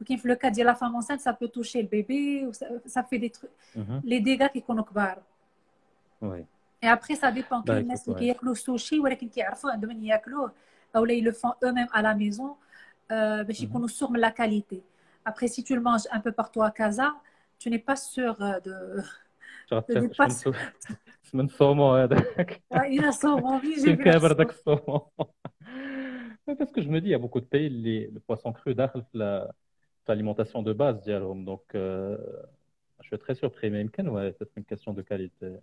[0.00, 2.66] ولكن في لو كا ديال لا فام enceinte ça peut toucher le bébé ou ça,
[2.86, 4.00] ça fait des trucs Mhm.
[4.04, 5.22] les dégâts كيكونوا كبار
[6.22, 6.44] Ouais.
[6.84, 7.60] Et après, ça dépend.
[7.60, 8.18] Bah, كاين écoute, الناس اللي ouais.
[8.20, 10.52] كياكلوا السوشي ولكن كيعرفوا عندهم من ياكلوه
[10.96, 12.56] او لا ils le font eux-mêmes à la maison
[13.12, 13.62] euh, باش Mhm.
[13.64, 14.82] يكونوا sûrs من la qualité.
[15.28, 17.08] Après, si tu le manges un peu partout à casa,
[17.58, 19.04] tu n'es pas sûr euh, de.
[19.66, 20.54] شغل دي تاخذ باس- شمن
[21.34, 24.54] من الصومون هذاك Il a son envie, j'ai فين vu كابر la داك sauce.
[24.54, 25.00] الصومون
[26.58, 28.74] parce que je me dis il y a beaucoup de pays اللي le poisson cru
[30.08, 32.16] داخل في la- في l'alimentation de base ديالهم donc euh,
[33.00, 35.56] je suis très surpris mais يمكن ouais c'est une question de qualité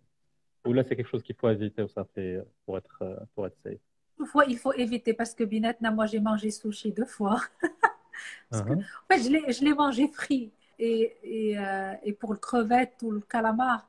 [0.67, 3.47] ou là c'est quelque chose qu'il faut éviter ou ça fait pour être euh, pour
[3.47, 3.79] être safe
[4.21, 7.37] Une fois, il faut éviter parce que Binetna, moi, j'ai mangé sushi deux fois.
[8.49, 8.79] Parce que, Mhm.
[9.03, 10.47] en fait, je l'ai- je l'ai mangé frit.
[10.87, 11.01] Et,
[11.37, 13.79] et, euh, et pour le crevette ou le calamar,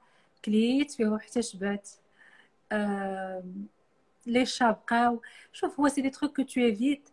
[0.44, 1.88] كليت فيه حتى شبات.
[2.72, 3.40] Euh,
[4.26, 5.20] les chats بقاو.
[5.52, 7.12] شوف هو c'est des trucs que tu évites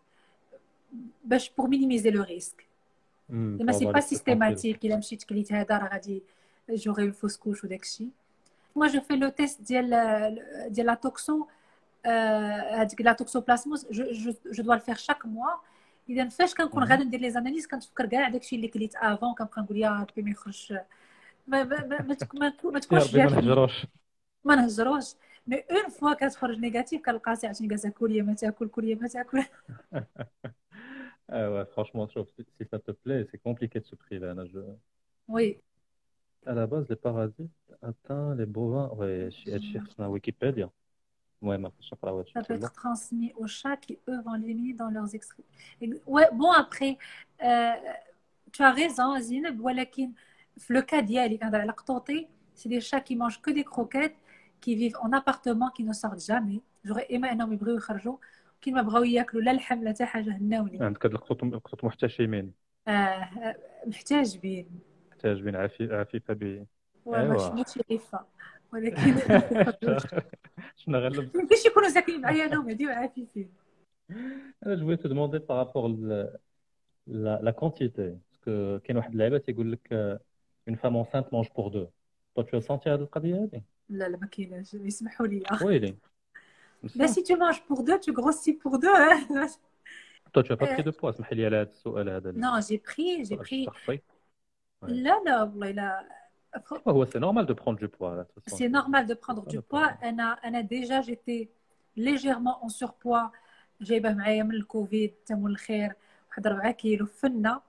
[1.25, 2.67] باش pour minimiser le risque.
[3.32, 6.22] زعما سي با سيستيماتيك إلا مشيت كليت هذا راه غادي
[6.70, 8.08] جوغي اون فوس كوش وداك الشيء
[8.76, 9.90] موا جو في لو تيست ديال
[10.68, 11.46] ديال لا توكسو
[12.74, 15.50] هذيك لا توكسو بلاسموس جو دوا الفيغ شاك موا
[16.08, 19.62] اذا فاش كنكون غادي ندير لي زاناليز كنتفكر كاع على داكشي اللي كليت افون كنبقى
[19.62, 20.72] نقول يا ربي ما يخرجش
[21.46, 22.16] ما ما ما ما,
[22.64, 23.86] ما تكونش ما نهجروش
[24.44, 25.14] ما نهجروش
[25.46, 29.44] مي اون فوا كتخرج نيجاتيف كنلقى عاوتاني جالسه كوريا ما تاكل كوريا ما تاكل
[31.29, 34.33] Ah ouais, franchement, je trouve que si ça te plaît, c'est compliqué de ce prix-là.
[34.33, 34.59] là, je-
[35.27, 35.59] وي
[36.45, 38.89] À la base, les parasites atteints les bovins.
[38.95, 40.71] Ouais, je je cherche sur Wikipédia.
[41.41, 42.67] Ouais, ma prochaine fois, ouais, je Ça peut sais pas.
[42.67, 45.47] être transmis aux chats qui, eux, vont l'éliminer dans leurs excréments.
[46.07, 46.97] Ouais, bon, après,
[47.43, 47.71] euh,
[48.51, 50.11] tu as raison, Zineb, ولكن
[50.57, 54.15] في le cas ديالي كنهضر على قطوطي c'est des chats qui mangent que des croquettes
[54.61, 58.17] qui vivent en appartement qui ne sortent jamais j'aurais aimé انهم يبغيو يخرجوا
[58.62, 60.84] كيما بغاو ياكلوا لا لحم لا حتى حاجة هناوني.
[60.84, 62.52] عندك هاد القطط محتشمين
[62.88, 64.80] آه محتاجبين.
[65.10, 66.42] محتاجبين عفيفه عفيفه ب
[67.06, 68.26] ايوا ماشي غفه
[68.72, 69.14] ولكن
[70.76, 73.50] شنو غنلب كيفاش يكونوا ساكنين معايا أنا ومهدي وعفيفين
[74.66, 75.96] أنا جو تو دوموندي بارابور
[77.06, 79.92] لا كونتيتي باسكو كاين واحد اللعبه تيقول لك
[80.68, 81.86] اون فام اونسانت مونج بور دو
[82.36, 84.74] تو تو سونتي هاد القضية هادي لا لا ما كايناش.
[84.74, 85.42] يسمحوا لي.
[85.64, 85.96] ويلي.
[86.95, 88.95] Là, si tu manges pour deux, tu grossis pour deux.
[88.95, 89.47] hein.
[90.33, 92.61] toi tu as pas Euh, pris de poids اسمح لي على هذا السؤال هذا Non,
[92.61, 93.67] j'ai pris, j'ai pris.
[93.67, 94.01] الشخصي
[94.83, 94.89] Ouais.
[94.89, 96.05] Là, là, والله لا.
[96.87, 98.57] هو c'est normal de prendre du poids là, de toute façon.
[98.57, 99.89] C'est normal de prendre du Voilà, poids.
[99.93, 100.03] pardon.
[100.03, 101.47] أنا أنا déjà j'étais
[101.97, 103.31] légèrement en surpoids.
[103.81, 105.93] جايبه معايا من الكوفيد تمول الخير
[106.29, 107.61] واحد 4 كيلو فنه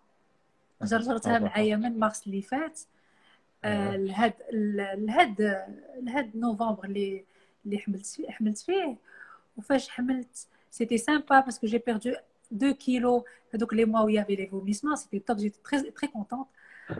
[0.83, 2.81] جرجرتها آه، معايا من مارس اللي فات
[3.64, 3.97] آه، أيوة.
[3.97, 5.66] لهاد لهاد
[6.03, 7.25] لهاد نوفمبر اللي
[7.66, 8.97] اللي حملت فيه حملت فيه
[9.57, 12.12] وفاش حملت سيتي سامبا باسكو جي بيردو
[12.53, 16.47] 2 كيلو هذوك لي موا وي افي لي فوميسمون سيتي توب جيتي تري تري كونتونت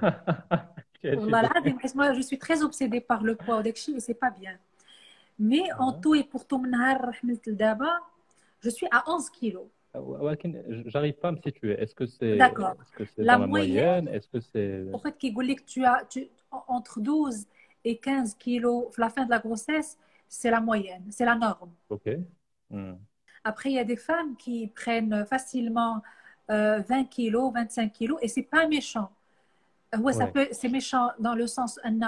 [1.05, 4.19] والله العظيم حيت moi je suis très obsédée par le poids وداك الشيء et c'est
[4.25, 4.59] pas bien
[5.41, 6.01] mais en Ouais.
[6.03, 7.89] tout et pour tout من نهار حملت لدابا
[8.67, 12.75] je suis à 11 kilos ولكن j'arrive pas à me situer est-ce que c'est D'accord.
[12.83, 15.61] est-ce que c'est La dans la moyenne- moyenne est-ce que c'est En fait, كيقول لك
[15.61, 16.29] tu as tu,
[16.69, 17.47] entre 12
[17.85, 19.99] et 15 kilos à la fin de la grossesse,
[20.33, 21.73] c'est la moyenne, c'est la norme.
[21.91, 22.07] ok
[22.71, 22.97] Hmm.
[23.45, 26.03] Après, il y a des femmes qui prennent facilement
[26.51, 29.09] euh, 20 kilos, 25 kilos, et c'est pas méchant.
[29.95, 30.33] هو ça Ouais.
[30.33, 32.05] peut c'est méchant dans le sens ان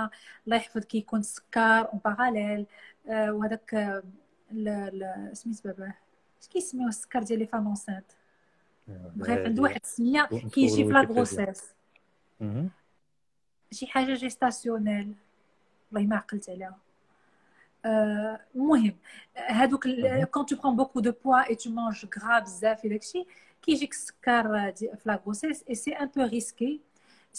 [0.46, 2.66] الله يحفظ كي يكون سكر اون باراليل
[3.08, 4.02] وهذاك آه،
[4.52, 5.94] ال- ال- سميت باباه
[6.42, 8.04] اش كيسميوه السكر ديال لي فام انسانت
[8.88, 11.14] بغيت عنده واحد السميه نصوروا كيجي في لا ويكيبيديا.
[11.14, 11.74] غروسيس
[12.42, 12.66] Mhm.
[13.72, 15.14] شي حاجه جيستاسيونيل
[15.92, 16.83] والله ما عقلت عليها آه،
[17.86, 18.94] المهم
[19.36, 20.24] هادوك Mhm.
[20.24, 23.26] كون تو برون بوكو دو بوا اي تو مانج غرا بزاف وداك الشيء
[23.62, 26.80] كيجيك السكر دي- في لا غروسيس اي سي ان بو ريسكي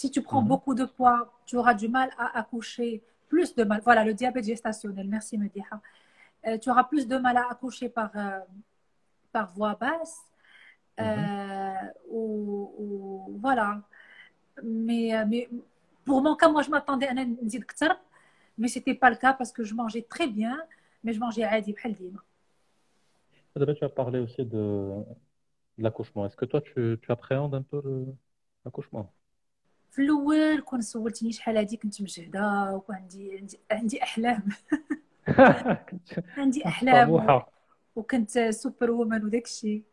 [0.01, 0.47] si tu prends Mhm.
[0.51, 2.91] beaucoup de poids tu auras du mal à accoucher
[3.31, 5.77] plus de mal voilà le diabète gestationnel merci Mediha
[6.47, 8.39] Euh, tu auras plus de mal à accoucher par euh,
[9.33, 10.17] par voie basse
[10.99, 12.23] euh, ou,
[12.81, 13.67] ou- voilà
[14.63, 15.43] mais, euh, mais
[16.05, 17.29] pour mon cas moi je m'attendais à un
[18.59, 20.57] نزيد كتر mais c'était pas le cas parce que je mangeais très bien
[21.05, 22.19] mais je mangeais عادي بحال ديما
[23.59, 24.63] D'abord, tu as parlé aussi de,
[25.77, 26.25] de l'accouchement.
[26.25, 28.15] Est-ce que toi, tu, tu appréhendes un peu le-
[28.65, 29.05] l'accouchement?
[29.91, 34.43] في الاول كون سولتيني شحال هادي كنت مجهده وعندي عندي عندي احلام
[36.37, 37.51] عندي احلام و- طموحة
[37.95, 39.83] وكنت سوبر وومن وداك الشيء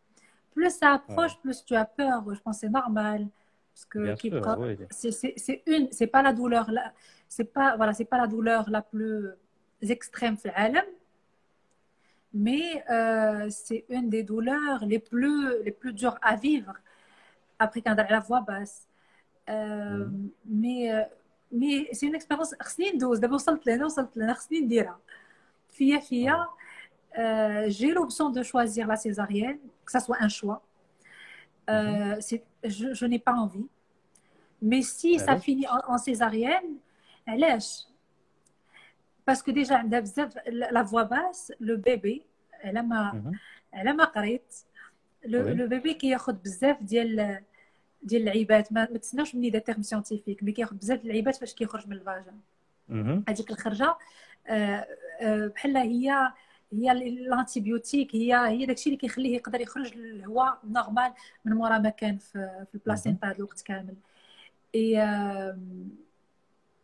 [0.56, 1.40] بلوس ça approche Ouais.
[1.42, 3.28] plus tu as peur je pense c'est normal
[3.74, 4.86] parce que Bien sûr, كيبقى oui.
[4.90, 6.92] c'est c'est c'est une c'est pas la douleur là
[7.32, 9.30] c'est pas voilà c'est pas la douleur la plus
[9.82, 10.84] extrême في العالم
[12.34, 16.74] mais euh, c'est une des douleurs les plus les plus dures à vivre
[17.58, 18.86] après quand on a la voix basse
[19.48, 20.06] euh,
[20.44, 21.02] mais euh,
[21.52, 24.98] mais c'est une expérience خصني ندوز دابا وصلت لهنا وصلت لهنا خصني نديرها
[25.68, 26.46] فيا فيا
[27.18, 30.60] euh, j'ai l'option de choisir la césarienne, que ça soit un choix.
[31.70, 33.66] Euh, c'est- je, je n'ai pas envie.
[34.70, 36.70] Mais si ça Alors finit en, en césarienne,
[37.27, 37.87] علاش
[39.31, 40.37] que déjà, عندها بزاف-
[41.61, 42.21] le bébé,
[42.63, 43.33] elle a ma, Mhm.
[43.73, 44.53] elle a ma قريت.
[45.25, 47.41] Le bébé كياخد بزاف ديال
[48.03, 51.53] ديال اللعيبات ما, ما تسناوش مني دا تيرم سيونتيفيك مي كياخد بزاف ديال اللعيبات فاش
[51.53, 52.39] كيخرج من الفاجن
[52.89, 53.29] Mhm.
[53.29, 53.95] هذيك الخرجة
[54.47, 54.87] آه،
[55.21, 56.31] آه، بحال هي
[56.73, 61.13] هي الانتيبيوتيك هي هي داكشي اللي كيخليه يقدر يخرج الهواء نورمال
[61.45, 63.95] من مورا ما كان في في البلاسينتا هذا الوقت كامل
[64.75, 65.55] اي اي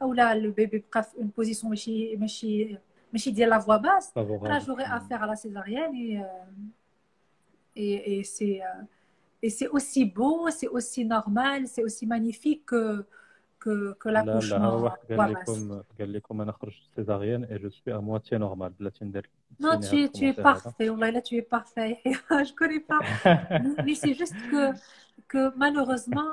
[0.00, 2.78] لا او لا لو بيبي بقى في اون بوزيسيون ماشي ماشي
[3.12, 4.60] ماشي ديال لا فوا باس là favorable.
[4.66, 6.24] j'aurais affaire à la césarienne et euh,
[7.76, 8.82] et, et c'est euh,
[9.46, 13.04] et c'est aussi beau c'est aussi normal c'est aussi magnifique que
[13.64, 15.48] que, que لا لا l'accouchement واحد voix قال basse.
[15.50, 19.30] لكم قال لكم انا خرجت سيزاريان اي جو سوي ا مواتي نورمال بلاتي ندير
[19.62, 20.54] Non, نسيني tu هاد es, tu es الكومونتير هذا.
[20.54, 20.88] parfait.
[20.90, 21.94] Wallah, là, tu es parfait.
[22.48, 23.00] Je connais pas.
[23.62, 24.62] Mais, mais c'est juste que,
[25.32, 26.30] que malheureusement,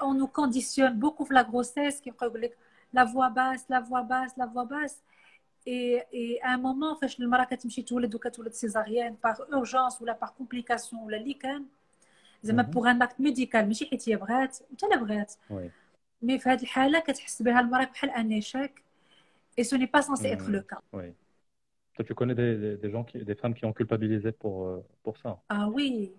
[0.00, 2.12] on nous conditionne beaucoup la grossesse, qui
[2.92, 5.02] la voix basse, la voix basse, la voix basse.
[5.66, 10.28] Et, et à un moment, فاش المرأة كتمشي تولد وكتولد سيزاريان par urgence ولا par
[10.28, 11.64] complication ولا اللي كان
[12.42, 12.70] زعما Mhm.
[12.74, 15.70] pour un acte médical ماشي حيت هي بغات وتا لا بغات وي
[16.22, 18.70] مي في هذه الحالة كتحس بها المرأة بحال ان échec
[19.60, 20.80] et ce n'est pas censé être le cas.
[20.92, 21.12] Oui.
[21.94, 24.84] Toi, tu connais des, des, des gens qui, des femmes qui ont culpabilisé pour, euh,
[25.02, 25.30] pour ça.
[25.48, 26.12] Ah oui.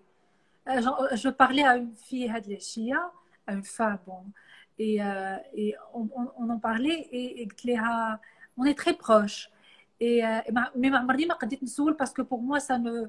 [0.68, 3.25] Euh, genre, euh, je parlais à une fille هاد العشية à une
[3.76, 4.24] femme bon
[4.78, 8.20] et euh, et on, on, on en parlait et, et قلت لها
[8.58, 9.50] on est très proches
[10.00, 13.08] et euh, ما- mais ما عمرني ما قديت نسول parce que pour moi ça ne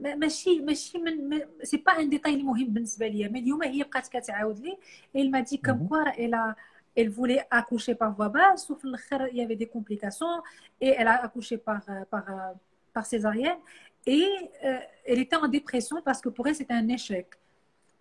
[0.00, 3.62] ما- ماشي ماشي من ما- سي با ان ديتاي اللي مهم بالنسبه ليا مي اليوم
[3.62, 4.76] هي بقات كتعاود لي
[5.16, 5.88] elle m'a dit comme Mhm.
[5.88, 6.56] quoi elle a
[7.00, 10.42] elle voulait accoucher par voie basse وفي الاخر il y avait des complications
[10.80, 12.52] et elle a accouché par euh, par euh,
[12.94, 13.58] par césarienne
[14.06, 14.26] et
[14.64, 14.78] euh,
[15.10, 17.26] elle était en dépression parce que pour elle c'était un échec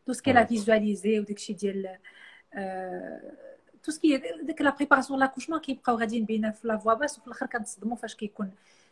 [0.08, 0.54] Tout ce qu'elle a Ouais.
[0.56, 1.98] visualisé ou داكشي ديال
[4.02, 7.46] qui est ديك لا بريباراسيون لاكوشمون كيبقاو غاديين بينا في لا فوا باس وفي الآخر
[7.46, 8.50] كنتصدموا فاش كيكون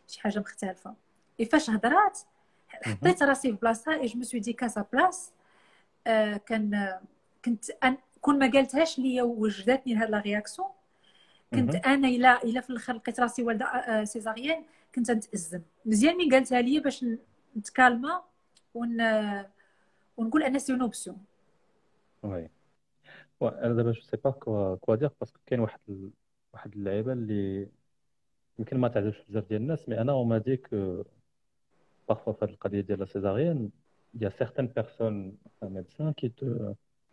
[0.09, 0.95] شي حاجة مختلفه
[1.41, 2.19] اي فاش هضرات
[2.69, 5.33] حطيت راسي في بلاصتها اي جو مو سوي دي كاسا بلاس
[6.07, 6.99] آه، كان
[7.45, 10.69] كنت أن كون ما قالتهاش ليا وجدتني هاد لا رياكسيون
[11.55, 11.75] كنت.
[11.75, 16.81] أنا الا الا في الآخر لقيت راسي والده سيزاريان كنت نتازم مزيان مين قالتها ليا
[16.81, 17.05] باش
[17.57, 18.23] نتكالما
[18.75, 18.97] ون
[20.18, 21.18] ونقول ان سي اون اوبسيون
[22.24, 22.50] وي
[23.42, 26.12] انا دابا جو سي با كوا كوا دير باسكو كاين واحد ال-
[26.54, 27.68] واحد اللعيبه اللي
[28.60, 31.04] يمكن ما تعجبش بزاف ديال الناس مي انا اون ما دي كو
[32.10, 33.70] بارفوا في هذه القضيه ديال لا سيزاريان
[34.18, 35.22] il y a certaines personnes,
[35.66, 36.50] un médecin, qui te,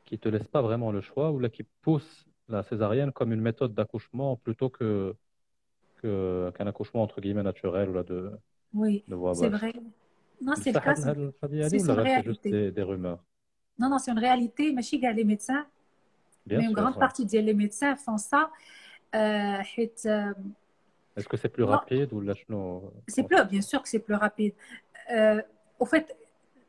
[0.06, 3.40] qui te laisse pas vraiment le choix ou là qui pousse la césarienne comme une
[3.50, 5.14] méthode d'accouchement plutôt que,
[5.98, 6.11] que,
[6.54, 8.18] qu'un accouchement entre guillemets naturel ou là de,
[8.74, 9.50] وي de voix سي
[10.42, 10.44] basse.
[10.44, 12.70] فغي نو سي صح الكاس هاد القضية سي هذه سون ولا غير c'est juste رياليتي
[12.72, 13.18] des, des rumeurs?
[13.80, 14.72] Non, non, c'est une réalité.
[14.72, 15.66] ماشي كاع les médecins,
[16.46, 17.00] Bien mais une sûr, grande ouais.
[17.06, 18.50] partie ديال les médecins font ça.
[19.14, 20.34] Euh, حيت euh,
[21.16, 21.70] Est-ce que c'est plus Non.
[21.70, 24.52] rapide ou là شنو c'est plus, bien sûr que c'est plus rapide.
[25.11, 25.42] Euh,
[25.78, 26.16] au fait,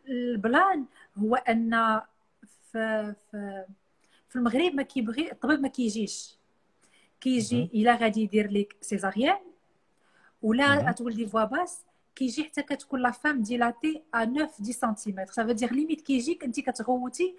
[0.09, 0.85] البلان
[1.17, 2.01] هو ان
[2.71, 3.65] في في
[4.29, 6.37] في المغرب ما كيبغي الطبيب ما كيجيش
[7.21, 7.69] كيجي مهم.
[7.73, 9.41] الا غادي يدير لك سيزاريان مهم.
[10.41, 11.82] ولا تولدي فوا باس
[12.15, 16.59] كيجي حتى كتكون لا فام ديلاتي ا 9 10 سنتيمتر سافو دير ليميت كيجيك انت
[16.59, 17.35] كتغوتي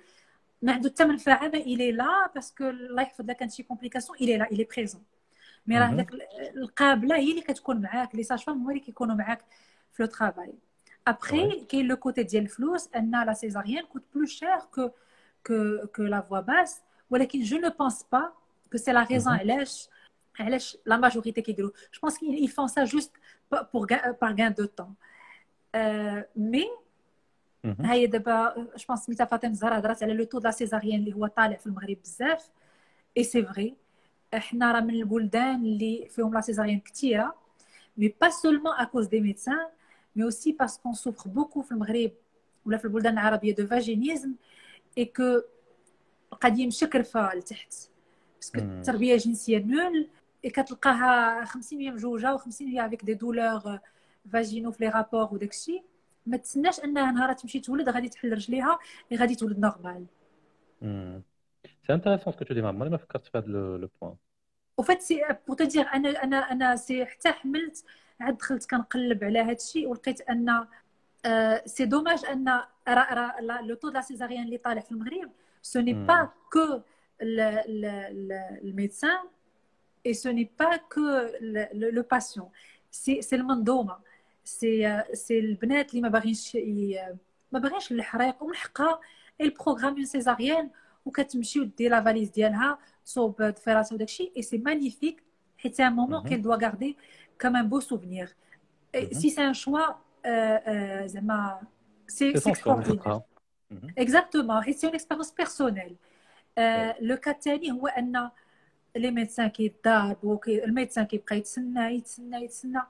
[0.63, 4.37] ما عنده حتى منفعه ما الي لا باسكو الله يحفظ لك كانت شي كومبليكاسيون الي
[4.37, 5.03] لا الي بريزون
[5.67, 5.95] مي راه مهم.
[5.95, 6.11] هذاك
[6.57, 9.45] القابله هي اللي كتكون معاك لي ساج فام هما اللي كيكونوا معاك
[9.93, 10.53] في لو ترافاي
[11.07, 14.91] ابخي كاين لو كوتي ديال الفلوس ان لا سيزاريان كوت بلو شير كو
[15.47, 18.33] كو كو لا فوا باس ولكن جو نو بونس با
[18.75, 19.39] que c'est la raison Mhm.
[19.41, 19.89] علاش
[20.41, 23.34] علاش la majorité كيديروا je pense qu'ils ils font ça juste pa-
[23.72, 24.94] pour ga- par gain de temps.
[25.76, 26.70] Euh, mais
[27.66, 27.86] Mhm.
[27.86, 31.28] هاي دابا جو بونس سميتها فاطمة الزهراء هضرات على لو تو لا سيزاريان اللي هو
[31.28, 32.50] طالع في المغرب بزاف.
[33.18, 33.76] اي سي فري
[34.34, 37.36] إحنا راه من البلدان اللي فيهم لا سيزاريان كثيره
[37.98, 39.68] مي با سولمون ا كوز دي ميدسان
[40.16, 42.12] مي اوسي باسكو سوفر بوكو في المغرب
[42.66, 44.32] ولا في البلدان العربية دو فاجينيزم
[44.98, 45.42] اي كو
[46.42, 47.74] قد مشكرفه لتحت.
[48.36, 48.80] باسكو مم.
[48.80, 50.08] التربية الجنسية نول
[50.50, 53.80] كتلقاها 50% مجوجه و50% افيك دي دولور
[54.34, 55.84] فاجينو في لي رابور وداكشي
[56.26, 58.80] ما تسناش انها نهار تمشي تولد غادي تحل رجليها
[59.12, 60.06] اللي غادي تولد نورمال
[61.92, 62.90] intéressant ce que tu dis, maman.
[62.90, 64.16] ما فكرت في هذا le, le point.
[64.80, 67.84] أو فات سي بور تو دير أنا أنا أنا سي حتى حملت
[68.20, 70.66] عاد دخلت كنقلب على هذا الشيء ولقيت أن
[71.66, 72.62] سي دوماج أن
[73.62, 75.32] لو تو لا سيزاريان اللي طالع في المغرب
[75.62, 75.94] سو ني.
[75.94, 76.82] با كو
[78.62, 79.20] الميدسان
[80.05, 81.07] et ce n'est pas que
[81.55, 82.49] le, le, le patient
[82.91, 83.97] c'est c'est المنظومه
[84.45, 87.17] سي سي البنات اللي ما باغينش ي-
[87.53, 89.01] ما باغينش الحريق ومن حقها
[89.41, 90.71] البروغرام اون سيزاريان
[91.07, 95.23] وكتمشي ودير لا فاليز ديالها تصوب ضفيراتها وداكشي اي سي مانيفيك
[95.59, 96.29] حيت ان مومون Mhm.
[96.29, 96.97] كيل دوا غاردي
[97.41, 98.27] كوم ان بو سوفينير
[98.97, 99.13] Mhm.
[99.13, 99.87] سي سي ان شوا
[101.07, 101.61] زعما
[102.09, 103.23] سي C'est سي son choix, من extraordinaire حقها.
[103.73, 103.77] Mhm.
[103.99, 105.97] اكزاكتومون حيت سي اون اكسبيريونس بيرسونيل
[106.59, 106.63] Ouais.
[107.01, 108.31] لو كا الثاني هو ان
[108.97, 112.81] لي ميدسان كيضاربوا كي الميدسان كيبقى يتسنى يتسنى يتسنى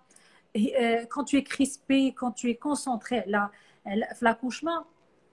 [1.13, 3.49] كون تو كريسبي كون تو كونسونطري على
[3.89, 4.85] على- في لاكوشمون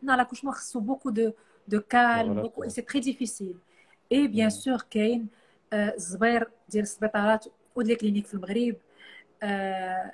[0.01, 1.31] نا لاكوشمون خصو بوكو دو
[1.67, 2.67] دو كالم Voilà, بوكو quoi.
[2.67, 3.55] سي تري ديفيسيل
[4.11, 4.53] اي بيان Mhm.
[4.53, 5.27] سور كاين
[5.73, 8.75] آه، الزبير ديال السبيطارات وديال كلينيك في المغرب
[9.43, 10.11] آه،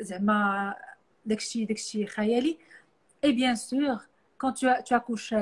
[0.00, 0.74] زعما
[1.26, 2.58] داكشي داكشي خيالي
[3.26, 3.94] Et bien sûr,
[4.40, 5.32] quand tu, as- tu accouches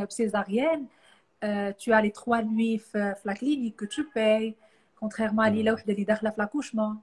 [1.44, 4.54] euh, césarienne, euh, tu as les trois nuits في في la clinique que tu payes,
[5.00, 5.54] contrairement à Mhm.
[5.56, 6.94] l'île وحده اللي داخله في l'accouchement.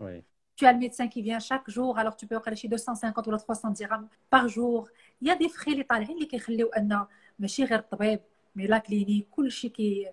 [0.00, 0.22] Oui.
[0.58, 3.36] Tu as le médecin qui vient chaque jour, alors tu peux وقيلا شي 250 ولا
[3.36, 4.88] 300 dirhams par jour.
[5.22, 7.06] Il y a des frais اللي طالعين اللي كيخليو ان
[7.38, 8.20] ماشي غير الطبيب
[8.56, 10.10] مي لا كلينيك كلشي كي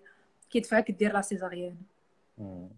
[0.50, 1.76] كيدفعك دير لا سيزاريان.
[2.40, 2.70] Hmm.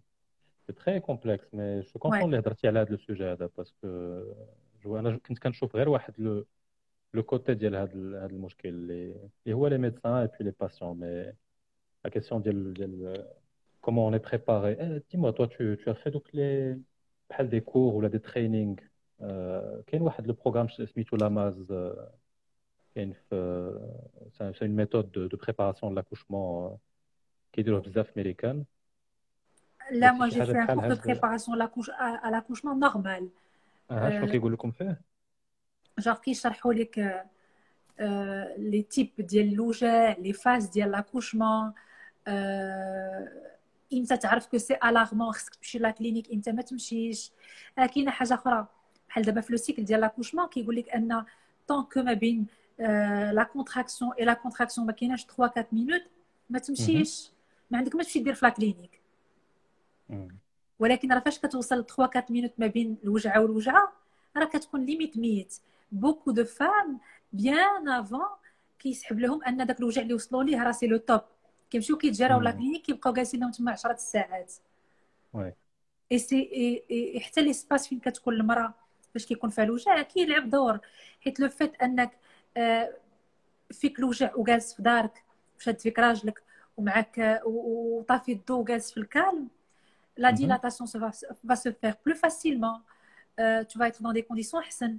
[0.68, 3.88] C'est très complexe, mais je comprends اللي هضرتي على هذا السوجي هذا باسكو
[4.84, 6.46] جو انا كنت كنشوف غير واحد لو
[7.14, 9.12] لو كوتي ديال هذا ال- هذا المشكل اللي
[9.46, 11.34] اللي هو لي ميدسان اي بي لي باسيون مي
[12.06, 13.26] لا كيسيون ديال ديال
[13.88, 16.78] comment on est préparé Eh, dis-moi toi tu tu as fait donc les
[17.30, 18.82] بحال des cours ولا des trainings
[19.22, 21.74] euh, كاين واحد لو بروغرام سميتو لاماز
[22.96, 23.72] كاين في
[24.38, 26.78] c'est c'est une méthode de, de préparation de l'accouchement euh,
[27.54, 28.66] كيديروه بزاف في امريكان
[29.92, 31.96] Là, Mais moi, si j'ai حاجة fait un بحال cours de هاد- préparation à l'accouche-
[32.06, 33.24] à à l'accouchement normal.
[33.92, 34.32] اه شنو آه.
[34.32, 35.02] كيقول لكم فيه
[36.01, 37.25] جار كيشرحوا لك
[38.01, 41.73] آه، لي تيب ديال الوجع لي فاز ديال لاكوشمون
[43.93, 47.33] إمتى تعرف كو سي الارمون خصك تمشي لا كلينيك إمتى ما تمشيش
[47.79, 48.67] آه، كاينة حاجة أخرى
[49.09, 51.25] بحال دابا في لو سيكل ديال لاكوشمون كيقول لك ان
[51.69, 52.47] طون كو ما بين
[53.33, 56.03] لا كونتراكسيون اي لا كونتراكسيون ما كايناش 3 4 مينوت
[56.51, 57.31] ما تمشيش
[57.71, 59.01] ما عندك ما تمشي دير في لا كلينيك
[60.09, 60.29] مم.
[60.79, 63.93] ولكن راه فاش كتوصل 3 4 مينوت ما بين الوجعه والوجعه
[64.37, 65.57] راه كتكون ليميت ميت
[65.93, 67.01] بوكو دو فام
[67.33, 68.21] بيان افون
[68.79, 71.21] كيسحب لهم ان داك الوجع اللي وصلوا ليه راه سي لو توب
[71.71, 72.51] كيمشيو كيتجراو لا.
[72.51, 74.53] كلينيك كيبقاو جالسين لهم تما 10 ساعات
[75.33, 75.53] وي.
[76.13, 78.75] اي سي حتى لي سباس فين كتكون المراه
[79.15, 80.79] فاش كيكون فيها الوجع كيلعب دور
[81.21, 82.19] حيت لو فيت انك
[83.71, 85.25] فيك الوجع وجالس في دارك
[85.59, 86.43] شاد فيك راجلك
[86.77, 89.49] ومعك وطافي الضو وجالس في الكالم
[90.21, 91.11] se va,
[91.45, 92.83] va se faire plus facilement.
[93.39, 94.99] Euh, tu vas être dans des conditions احسن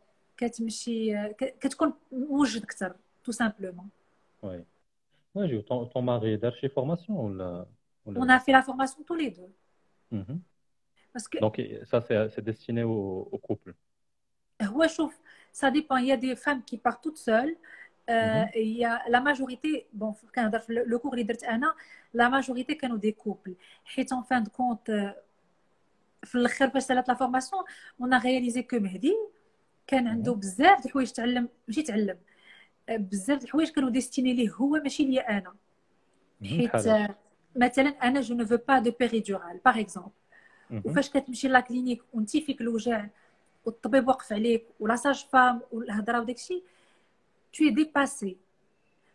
[0.40, 3.88] كتمشي ك- كتكون موجد اكثر تو سامبلومون
[4.42, 4.64] وي
[5.34, 7.66] وي جو طون طون ماري دار شي فورماسيون ولا
[8.06, 9.48] اون ولا ا في لا فورماسيون تو لي دو
[10.14, 10.36] Mhm.
[11.14, 11.56] باسكو Donc
[11.90, 13.72] ça c'est c'est destiné au, au couple.
[14.62, 15.18] هو شوف
[15.52, 17.56] سا ديبون يا دي فام كي بار توت سول
[18.08, 18.56] Mhm.
[18.56, 21.74] يا لا ماجوريتي بون كنهضر في لو كور اللي درت انا
[22.14, 23.54] لا ماجوريتي كانوا دي كوبل
[23.84, 25.14] حيت اون فان دو كونت
[26.24, 27.64] في الاخر فاش سالات لا فورماسيون
[28.00, 29.16] اون رياليزي كو مهدي
[29.91, 32.17] كان عنده بزاف د الحوايج تعلم ماشي تعلم
[32.89, 35.55] بزاف د الحوايج كانوا ديستيني ليه هو ماشي ليا أنا.
[36.43, 36.71] حيت
[37.55, 40.11] مثلا أنا جو نو فو با دو بيريدورال باغ اكزومبل.
[40.85, 43.07] وفاش كتمشي لا كلينيك وانت فيك الوجع
[43.65, 46.63] والطبيب واقف عليك ولا ساج فام والهضرة وداك الشيء
[47.53, 48.35] tu es dépassé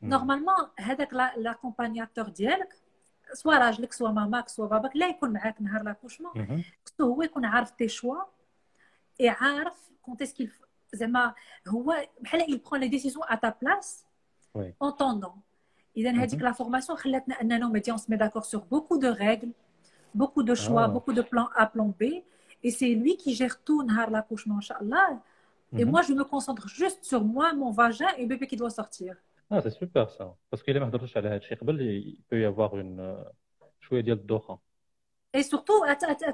[0.03, 0.05] Mhm.
[0.05, 2.77] نورمالمون هذاك لاكومبانياتور ديالك
[3.33, 6.33] سوا راجلك سوا ماماك سوا باباك لا يكون معاك نهار لاكوشمون.
[6.87, 8.23] خصو هو يكون عارف تي شوا
[9.21, 10.53] اي عارف كونت اسكيل
[10.94, 11.34] زعما
[11.68, 14.06] هو بحال il prend les décisions à ta place
[14.56, 14.68] Oui.
[14.80, 15.34] en ton nom
[15.98, 16.44] اذا هذيك Mhm.
[16.44, 19.52] لا فورماسيون خلاتنا اننا ميدي on se met d'accord sur beaucoup de règles
[20.22, 20.88] beaucoup de choix Ah.
[20.96, 22.04] beaucoup de plans A plan B
[22.66, 25.10] et c'est lui qui gère tout نهار l'accouchement inchallah
[25.80, 25.92] et Mhm.
[25.94, 29.12] moi je me concentre juste sur moi mon vagin et bébé qui doit sortir
[29.54, 30.26] Ah, c'est super ça.
[30.50, 33.32] Parce qu'il ما هضرتش على هذا الشيء قبل il peut y avoir une euh,
[33.82, 34.60] شويه ديال الدوخه.
[35.37, 35.73] اي سورتو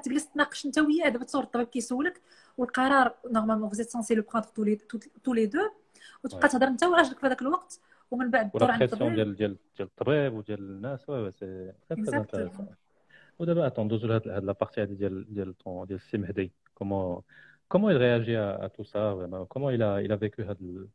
[0.03, 1.09] تجلس تناقش أنت وياه.
[1.09, 2.21] دابا تصور الطبيب كيسولك
[2.57, 4.75] والقرار نورمالمون فوزيت سونسي لو بروندر
[5.23, 5.59] تو لي دو
[6.23, 6.49] وتبقى.
[6.49, 7.79] تهضر أنت وراجلك في هذاك الوقت
[8.11, 9.13] ومن بعد الدور عند الطبيب.
[9.13, 11.09] ديال ديال ديال الطبيب وديال الناس.
[11.09, 11.31] وي
[11.91, 12.51] وي
[13.39, 16.51] ودابا اتون ندوزو لهاد هاد لابارتي هادي ديال ديال ديال السي مهدي.
[16.75, 17.21] كومون
[17.69, 20.89] كومون il réagit à, tout ça vraiment comment il a il a vécu هاد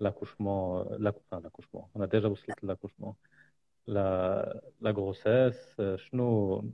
[0.00, 1.88] l'accouchement la, enfin, l'accouchement.
[1.94, 3.14] On a déjà وصلت l'accouchement.
[3.86, 4.08] La
[4.80, 6.64] la grossesse euh, شنو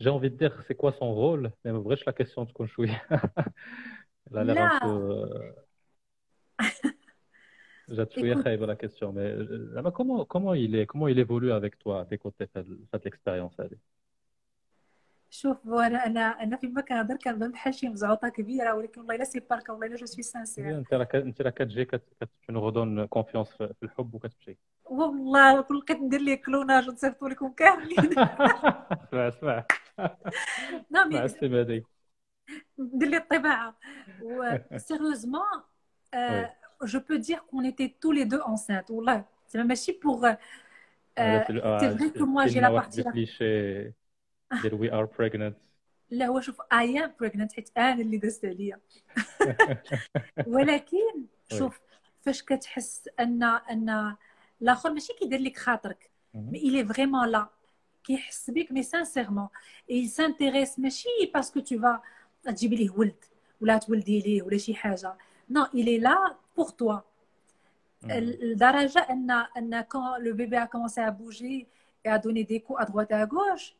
[0.00, 3.02] j'ai envie de dire c'est quoi son rôle mais ما بغيتش la question تكون شويه
[4.30, 5.54] لا لا لا.
[7.88, 8.44] جات شويه Écoute.
[8.44, 9.42] خايبه la question mais
[9.74, 12.64] زعما comment comment il est comment il évolue avec toi à tes côtés في هاد-
[12.66, 13.78] في هاد l'expérience هادي
[15.30, 19.40] شوف انا انا انا فيما كنهضر كنبان بحال شي مزعوطه كبيره ولكن والله الا سي
[19.40, 22.52] باركا والله الا جو سوي سانسير انت راه ك- انت راه كتجي كت كت tu
[22.54, 27.48] nous redonnes confiance في في الحب وكتمشي والله كل لقيت ندير ليه كلوناج ونصيفطوا لكم
[27.52, 29.64] كاملين اسمع اسمع
[30.90, 31.86] نو مع مي السيم هادي
[32.78, 33.76] ندير ليه الطباعه
[34.20, 35.62] و سيريوزمون
[36.84, 40.34] جو بو دير كون ايتي تو لي دو انسانت والله زعما ماشي بوغ
[41.18, 43.94] هذا في ال- سي آه، فري كو موا كاين جي لا واحد بارتي الكليشيه
[44.62, 45.54] ديال وي ار pregnant
[46.10, 48.80] لا هو شوف اي ام بريغننت حيت انا اللي دازت عليا
[50.44, 51.80] ولكن شوف
[52.22, 54.16] فاش كتحس ان ان
[54.62, 56.10] الاخر ماشي كيدير لك خاطرك
[56.50, 57.46] مي il est vraiment là
[58.04, 59.48] كيحس بك مي سانسيرمون
[59.90, 62.00] il s'intéresse ماشي باسكو tu vas
[62.44, 63.24] تجيبي ليه ولد
[63.60, 65.14] ولا تولدي ليه ولا شي حاجه
[65.50, 67.02] نو il est là pour toi
[68.02, 71.66] لدرجه ان ان quand le bébé a commencé à bouger
[72.04, 73.74] et à donner des coups à droite et à gauche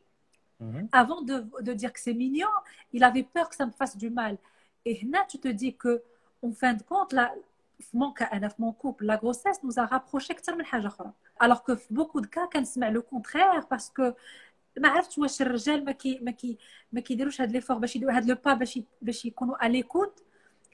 [0.91, 2.47] avant de, de dire que c'est mignon,
[2.93, 4.37] il avait peur que ça me fasse du mal.
[4.85, 6.01] Et là, tu te dis que,
[6.41, 7.33] en fin de compte, la,
[7.94, 11.12] mon, cas, أنا في couple, la grossesse nous a rapprochés أكثر من حاجة أخرى.
[11.44, 14.14] Alors que في de cas كنسمع contraire parce que
[14.76, 16.58] ما عرفتش واش الرجال ما كي ما كي
[16.92, 20.22] ما كيديروش هاد ليفور باش يديروا هاد لو با باش باش يكونوا à l'écoute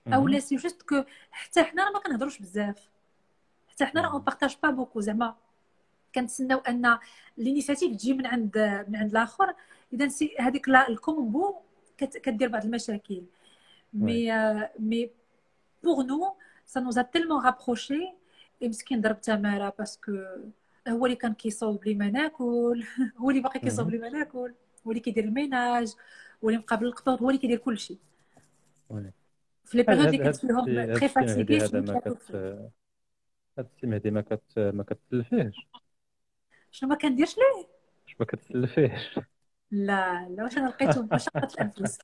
[0.07, 2.91] أو لا سي جوست كو حتى حنا ما كنهضروش بزاف.
[3.69, 5.35] حتى حنا راه اون بارطاج با بوكو زعما
[6.15, 6.99] كنتسناو أن
[7.39, 9.55] الانيشيتيف تجي من عند من عند الآخر.
[9.93, 11.55] إذا سي هذيك لا- الكومبو
[11.99, 13.23] كدير بعض المشاكل.
[13.93, 14.33] مي
[14.79, 15.11] مي
[15.83, 16.37] بور نو
[16.69, 18.01] سا نوز ا تيلمون رابروشي
[18.63, 20.13] اي مسكين ضرب تماره باسكو
[20.89, 22.85] هو اللي كان كيصوب لي ما ناكل
[23.19, 24.55] هو اللي باقي كيصوب لي ما ناكل
[24.87, 25.95] هو اللي كيدير الميناج
[26.45, 27.99] هو اللي مقابل القطوط هو اللي كيدير كل شيء
[28.89, 29.13] وي.
[29.65, 32.33] في لي بيريود اللي كنت فيهم تري فاتيغي هذا ما كت
[33.59, 35.69] هاد السي مهدي ما كت ما كتسلفيهش
[36.71, 37.69] شنو ما كنديرش ليه
[38.21, 39.19] ما كتسلفيهش
[39.71, 41.99] لا لا واش أنا لقيته مشقة الانفس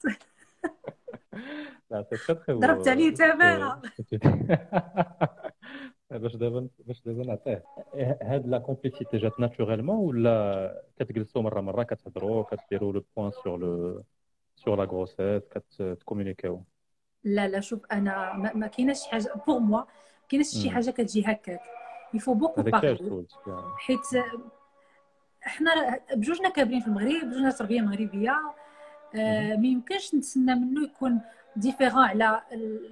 [1.91, 3.83] لا سي تري تري ضربت عليه تماره
[6.11, 7.65] باش دابا باش دابا نعطيه.
[8.23, 14.05] هاد لا كومبليسيتي جات ناتوريلمون ولا كتجلسوا مرة مرة كتهضروا كديروا لو بوين سور لو
[14.57, 16.65] سور لا غروسيس كتكومونيكيو
[17.25, 19.87] لا لا شوف أنا ما, ما كايناش شي حاجة بور موا ما
[20.29, 20.71] كايناش شي.
[20.71, 21.61] حاجة كتجي هكاك.
[22.15, 22.63] يفو بوكو
[22.97, 23.33] سولت
[23.79, 24.01] حيت
[25.41, 28.37] حنا بجوجنا كابرين في المغرب بجوجنا تربية مغربية
[29.17, 31.21] آه، ما يمكنش نتسنى منه يكون
[31.56, 32.86] ديفيرون على ال-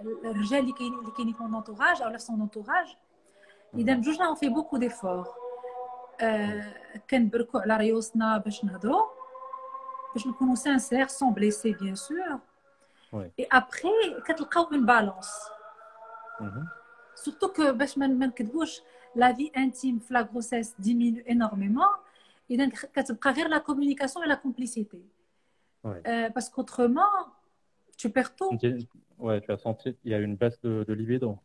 [0.00, 2.96] ال- الرجال اللي كاين اللي كاينين في لونتوراج او في سون انتوراج
[3.74, 5.26] اذا بجوجنا اون في بوكو ديفور
[7.10, 9.02] كنبركو على ريوسنا باش نهضروا
[10.14, 12.38] باش نكونوا سانسير سون بليسي بيان سور
[13.12, 13.30] وي.
[13.38, 13.88] اي ابخي
[14.26, 15.30] كتلقاو اون بالونس
[17.24, 18.80] surtout que باش ما ما نكذبوش
[19.14, 21.86] لا في انتيم في لا غروسيس ديمينو انورميمون
[22.50, 25.02] اذا كتبقى غير لا كومونيكاسيون لا كومبليسيتي
[25.86, 26.08] Ouais.
[26.08, 27.04] باسكو اوترومون
[28.03, 28.49] tu perds tout.
[29.17, 31.39] Ouais, tu as senti qu'il y a une baisse de, de libido.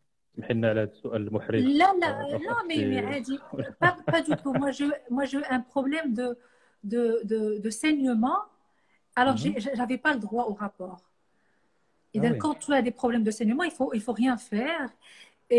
[1.61, 3.23] Là, là, non, mais, mais
[3.79, 4.53] pas, pas, du tout.
[4.53, 6.37] Moi, j'ai moi, un problème de,
[6.83, 8.41] de, de, saignement.
[9.15, 9.77] Alors, mm -hmm.
[9.77, 11.01] j'avais pas le droit au rapport.
[12.15, 14.37] Et ah, donc, quand tu as des problèmes de saignement, il faut, il faut rien
[14.55, 14.89] faire.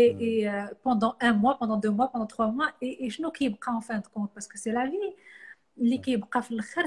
[0.00, 0.54] Et, mhm.
[0.54, 3.82] euh, pendant un mois, pendant deux mois, pendant trois mois, et, je n'ai pas en
[3.88, 5.10] fin de compte, parce que c'est la vie.
[5.88, 6.86] L'équilibre, euh,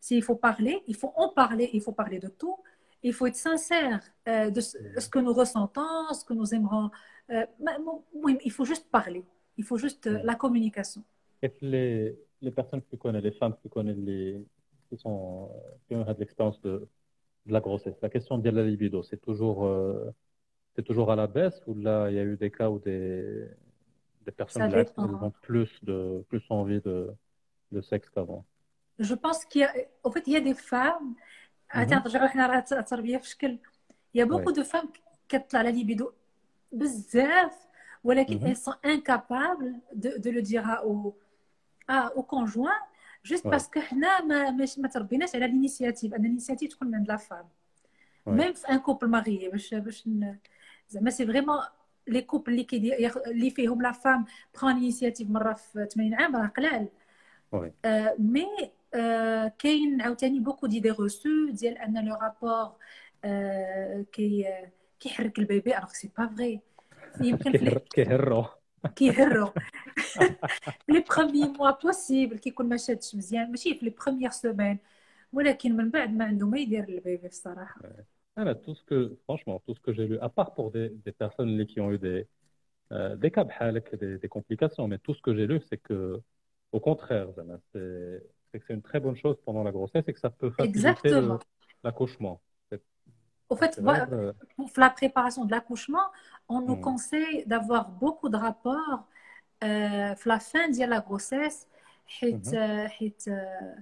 [0.00, 2.56] c'est il faut parler, il faut en parler, il faut parler de tout
[3.02, 6.90] il faut être sincère euh, de ce, ce que nous ressentons ce que nous aimerons.
[7.30, 9.24] Euh, ma- mo- oui, il faut juste parler.
[9.56, 11.04] Il faut juste euh, la communication.
[11.42, 14.44] Et les, les personnes qui connaissent, les femmes qui connaissent les,
[14.88, 15.50] qui sont,
[15.88, 16.88] qui ont l'expérience de,
[17.46, 20.10] de la grossesse, la question de la libido, c'est toujours, euh,
[20.76, 23.46] c'est toujours à la baisse ou là, il y a eu des cas où des,
[24.26, 27.10] des personnes elles ont plus de, plus envie de,
[27.72, 28.46] de sexe qu'avant?
[28.98, 29.72] je pense qu'il y a
[30.04, 31.14] en fait il y a des femmes
[31.74, 33.58] أه، عاد نرجعوا حنا راه التربية في شكل.
[34.14, 34.88] يا بوكو دو فام
[35.28, 36.12] كتطلع على ليبيدو
[36.72, 37.66] بزاف
[38.04, 41.14] ولكن اي سون انكابابل دو لو ديغا أو
[41.90, 42.80] أو كونجوان
[43.24, 46.14] جوست باسكو حنا ما ما تربيناش على الإنيسياتيف.
[46.14, 47.48] أن الإنيسياتيف تكون من لا فام
[48.26, 50.08] ميم في ان كوبل ماغي باش باش
[50.88, 51.58] زعما سي فريمون
[52.06, 54.24] لي كوبل اللي كي اللي فيهم لا فام
[54.62, 56.88] بران انيسياتيف مرة في 80 عام راه قلال.
[58.18, 58.46] مي
[59.59, 62.75] كاين عاوتاني بوكو ديدي روسو ديال ان لو رابور
[63.25, 64.45] آه، كي
[64.99, 66.61] كيحرك البيبي الوغ سي با فري
[67.21, 68.45] يمكن في كيهر- كيهروا
[68.95, 69.53] كيهرو
[70.89, 74.77] لي بروميي موا بوسيبل كيكون ما شادش مزيان ماشي في لي بروميير سيمين
[75.33, 77.81] ولكن من بعد ما عنده ما يدير البيبي الصراحه
[78.39, 80.89] Ah, mais tout ce que, franchement, tout ce que j'ai lu, à part pour des,
[81.05, 82.27] des personnes qui ont eu des,
[82.91, 86.21] euh, des cas بحالك, des, des complications, mais tout ce que j'ai lu, c'est que,
[86.71, 90.13] au contraire, Zana, c'est c'est que c'est une très bonne chose pendant la grossesse et
[90.13, 91.33] que ça peut faciliter Exactement.
[91.35, 91.39] le-
[91.83, 92.41] l'accouchement.
[92.69, 92.81] C'est
[93.49, 96.07] Au fait, c'est vrai, voilà, euh, pour la préparation de l'accouchement,
[96.49, 96.81] on nous Mm.
[96.89, 99.01] conseille d'avoir beaucoup de rapports
[99.63, 101.67] euh, à la fin de la grossesse,
[102.07, 102.53] حيت Mhm.
[102.57, 103.75] euh, حيت euh,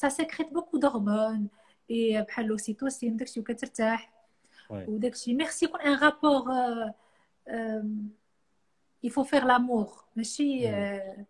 [0.00, 1.48] ça sécrète beaucoup d'hormones
[1.88, 4.12] et بحال l'ocytocine داكشي وكترتاح
[4.70, 4.88] Ouais.
[4.88, 6.44] وداكشي ميرسي يكون ان رابور
[9.04, 10.74] il faut faire l'amour ماشي Mm.
[10.74, 11.24] euh,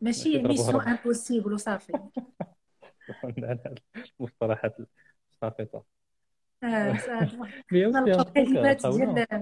[0.00, 0.88] ماشي ماشي ضربوا ميسيون هرب.
[0.98, 1.92] امبوسيبل وصافي
[4.20, 4.76] المصطلحات
[5.32, 5.84] الساقطة.
[6.64, 7.36] آه، صافي.
[7.72, 9.36] Mais il y a aussi un نلقاو truc, كلمات euh,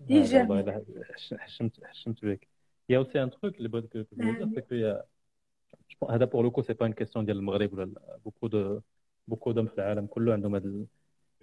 [0.00, 2.48] ديال Ah, ايجابيه والله إلا حش- حشمت حشمت بك.
[2.90, 4.84] Il y a aussi un truc اللي بغيت que je voulais dire, c'est qu'il y
[4.84, 5.04] a
[5.90, 8.18] je pense- هذا pour le coup c'est pas une question ديال المغرب ولا لا.
[8.28, 8.80] beaucoup de
[9.30, 10.86] beaucoup d'hommes في العالم كله عندهم هذا ال-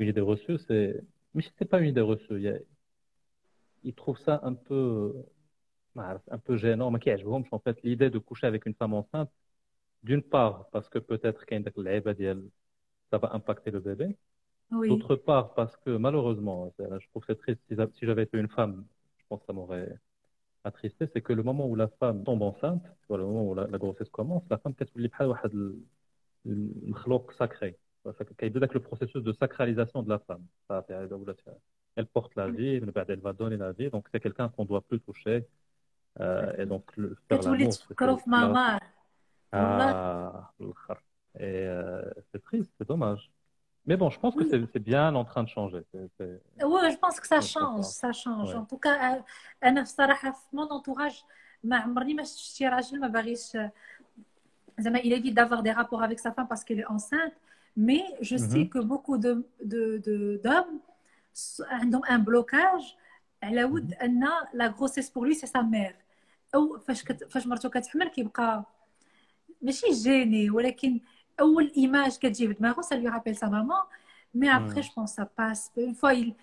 [0.02, 1.04] une idée reçue c'est
[1.38, 2.60] mais c'est pas une idée reçue il y a
[3.84, 4.36] ils trouvent ça
[5.97, 7.11] bah, un peu gênant, mais qui
[7.51, 9.31] en fait l'idée de coucher avec une femme enceinte,
[10.03, 11.45] d'une part parce que peut-être
[13.11, 14.17] ça va impacter le bébé,
[14.73, 14.89] oui.
[14.89, 17.61] d'autre part parce que malheureusement, je trouve que c'est triste,
[17.95, 18.85] si j'avais été une femme,
[19.19, 19.99] je pense que ça m'aurait
[20.65, 23.79] attristé, c'est que le moment où la femme tombe enceinte, le moment où la, la
[23.79, 25.09] grossesse commence, la femme peut le
[27.33, 27.79] sacré.
[28.05, 30.45] Le processus de sacralisation de la femme.
[31.97, 34.83] Elle porte la vie, elle va donner la vie, donc c'est quelqu'un qu'on ne doit
[34.83, 35.47] plus toucher,
[36.20, 38.80] Euh, et donc, le, faire كتولي l'amour, c'est- تفكروا في c'est- ماما
[39.54, 39.92] والله.
[39.92, 40.98] ah, l'khar.
[41.40, 43.32] Et euh, c'est triste, c'est dommage.
[43.88, 45.82] Mais bon, je pense que c'est c'est bien en train de changer.
[45.92, 46.42] C'est- c'est-
[46.74, 48.02] Oui, je pense que ça Je change, comprends.
[48.04, 48.50] ça change.
[48.54, 48.62] Ouais.
[48.64, 49.22] En tout cas, euh,
[49.64, 51.24] أنا في الصراحة في mon entourage
[51.64, 53.58] ما عمرني ما شفت شي راجل ما باغيش
[54.80, 57.34] زعما il évite d'avoir des rapports avec sa femme parce qu'elle est enceinte
[57.78, 58.70] mais je sais Mhm.
[58.74, 59.32] que beaucoup de
[59.72, 60.80] de de- d'hommes
[61.34, 62.96] s- عندهم un blocage
[63.44, 64.24] على ود ان
[64.54, 65.94] la grossesse pour lui c'est sa mère
[66.55, 67.25] أو فاش كت...
[67.25, 68.65] فاش مرتو كتحمل كيبقى
[69.63, 71.01] ماشي جيني ولكن
[71.41, 73.87] أول إيماج كتجي في دماغو سا لي رابيل سا ماما
[74.35, 76.35] مي ابخي جو بونس سا باس اون فوا يل...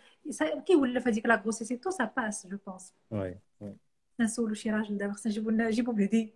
[0.66, 3.76] كيولف هذيك لا غروسيتي تو سا باس جو بونس وي وي
[4.20, 6.34] نسولو شي راجل دابا خصنا نجيبو نجيبو بهدي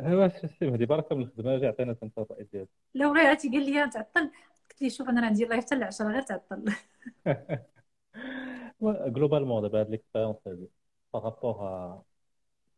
[0.00, 2.68] هو السيستم هذه بركة من الخدمة جا عطينا تنطا الرأي ديالك.
[2.94, 4.30] لا والله عرفتي قال لي تعطل.
[4.70, 6.72] قلت لي شوف أنا راه عندي لايف حتى العشرة غير تعطل.
[8.82, 10.68] جلوبالمون دابا هاد ليكسبيرونس هادي
[11.14, 11.98] باغابوغ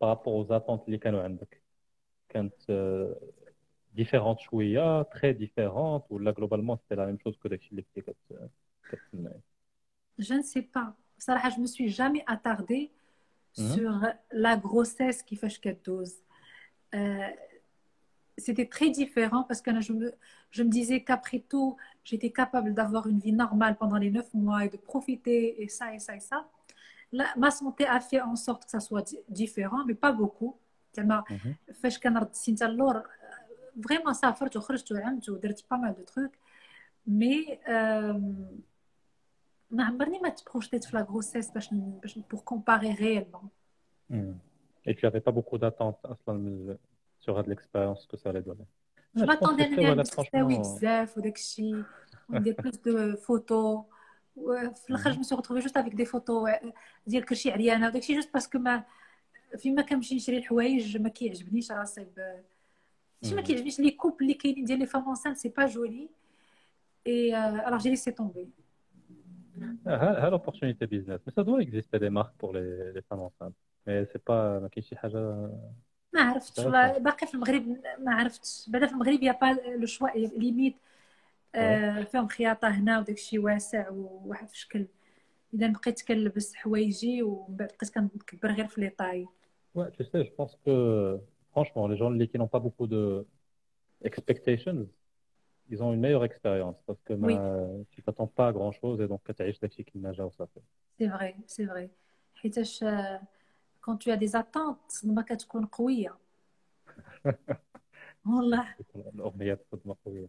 [0.00, 1.62] par rapport aux attentes اللي كانوا عندك
[2.28, 3.14] كانت euh,
[4.00, 8.50] différentes شويه très différentes ولا globalement c'était la même chose que داكشي اللي كنتي كت-
[8.90, 9.30] كتسنى
[10.18, 10.94] Je ne sais pas.
[11.18, 12.90] صراحة je me suis jamais attardée
[13.58, 13.72] Mhm.
[13.72, 13.90] sur
[14.32, 16.14] la grossesse qui fait qu'elle dose.
[16.94, 17.28] Euh,
[18.38, 20.12] c'était très différent parce que je me,
[20.50, 24.60] je me disais qu'après tout, j'étais capable d'avoir une vie normale pendant les neuf mois
[24.66, 26.38] et de profiter et ça et ça et ça.
[27.18, 30.54] Là, ma santé a fait en sorte que ça soit di- différent, mais pas beaucoup.
[30.94, 31.72] زعما Mhm.
[31.74, 33.02] فاش كنرد سنين اللور
[33.84, 36.30] فريمون سافرت وخرجت وعمت ودرت با مال دو تروك
[37.06, 37.58] مي
[39.70, 43.48] ما عمرني ما تبروجيت في لا غروسيس باش ن- باش بور كومباري ريالمون
[44.12, 44.34] Mhm.
[44.88, 46.76] Et tu n'avais pas beaucoup d'attentes أصلا من-
[47.20, 48.66] sur de l'expérience que ça allait donner.
[49.16, 51.84] جو Ouais, je pense ماتوندي que c'est, ندير voilà, نستاوي franchement, بزاف وداك الشيء
[52.28, 53.84] وندير بلوس دو فوتو
[54.36, 56.48] وفي الاخر جو مي سو روتروفي جوست افيك دي فوتو
[57.06, 58.84] ديال كلشي عريانه وداك الشيء جوست باسكو ما
[59.58, 62.20] فيما كنمشي نشري الحوايج ما كيعجبنيش راسي ب...
[63.22, 63.44] ماشي ما Mhm.
[63.46, 66.08] كيعجبنيش لي كوبل اللي كاينين ديال لي فام انسانت سي با جولي
[67.06, 67.34] اي
[67.66, 68.46] alors j'ai laissé tomber
[69.86, 71.20] Ah, l'opportunité business.
[71.26, 73.58] Mais ça doit exister des marques pour les, les femmes enceintes.
[73.86, 75.18] Mais c'est pas ما كاينش شي حاجة
[76.12, 76.64] ما عرفتش D'accord.
[76.64, 77.66] والله باقي في المغرب
[77.98, 79.46] ما عرفتش بعدا في المغرب يا با
[79.76, 80.89] لو شوا ليميت آه،
[82.04, 84.86] فيهم خياطه هنا وداك الشيء واسع وواحد في شكل
[85.54, 89.26] اذا بقيت كنلبس حوايجي ومن بعد بقيت كنكبر غير في لي طاي
[89.76, 90.74] Ouais, tu sais, je pense que
[91.52, 93.26] franchement, les gens qui n'ont pas beaucoup de
[94.10, 94.78] expectations,
[95.72, 97.34] ils ont une meilleure expérience parce que Oui.
[97.36, 100.60] ma- tu t'attends pas à grand chose et donc tu as داكشي كيما جا وصافي.
[100.98, 101.90] سي فري سي فري
[102.34, 102.84] حيتاش
[103.84, 106.16] كون تو دي زاتونت الصدمه كتكون قويه
[108.26, 108.74] والله
[109.14, 110.28] الأغنية صدمة قوية.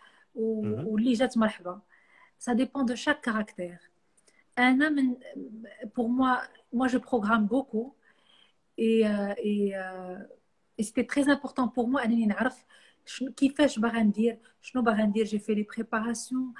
[0.34, 0.86] و- مهم.
[0.88, 1.80] واللي جات مرحبا
[2.38, 3.78] سا ديبون دو شاك كاركتير
[4.58, 5.16] انا من
[5.96, 6.36] بور موا
[6.74, 7.94] moi je programme beaucoup
[8.78, 10.18] et euh, et euh,
[10.78, 12.64] et c'était très important pour moi انني نعرف
[13.06, 16.54] شنو كيفاش باغا ندير شنو باغا ندير جي في لي بريباراسيون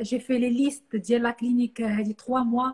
[0.00, 2.72] جي في لي ليست ديال لا كلينيك هذه 3 موا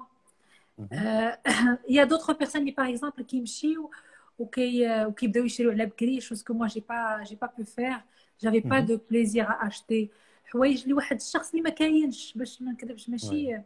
[1.88, 3.90] il y a d'autres personnes qui par exemple كيمشيو
[4.38, 8.04] وكي وكيبداو يشريو على بكري chose que moi j'ai pas j'ai pas pu faire j'avais
[8.42, 8.86] pas Mhm.
[8.90, 10.08] de plaisir à acheter
[10.44, 13.56] حوايج لواحد الشخص اللي ما كاينش باش ما نكذبش ماشي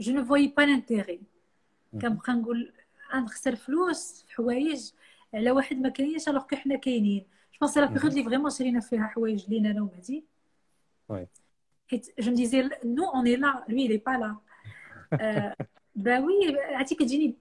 [0.00, 1.18] je ne voyais pas l'intérêt
[2.02, 2.72] كنبقى نقول
[3.14, 4.90] غنخسر فلوس في حوايج
[5.34, 7.20] على واحد ما كاينش الوغ كو حنا كاينين
[7.52, 10.24] جو بونس لا بيريود اللي فريمون شرينا فيها حوايج لينا انا ومهدي
[11.12, 11.26] Ouais.
[11.90, 14.36] حيت جو ديزي نو اون اي لا لوي لي با لا
[15.94, 17.34] با وي عرفتي كتجيني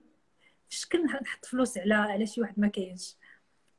[0.69, 3.15] في شكل نحط فلوس على على شي واحد ما كاينش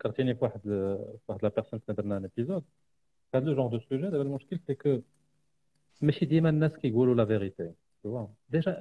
[0.00, 2.64] فكرتيني بواحد في واحد لا بيرسون كنا درنا ان ابيزود
[3.34, 5.00] هاد لو جونغ دو سوجي دابا المشكل سي كو
[6.02, 7.70] ماشي ديما الناس كيقولوا لا فيريتي
[8.04, 8.72] tu vois déjà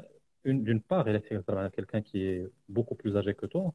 [0.47, 3.72] une- d'une part il est تهضر على quelqu'un qui est beaucoup plus âgé que toi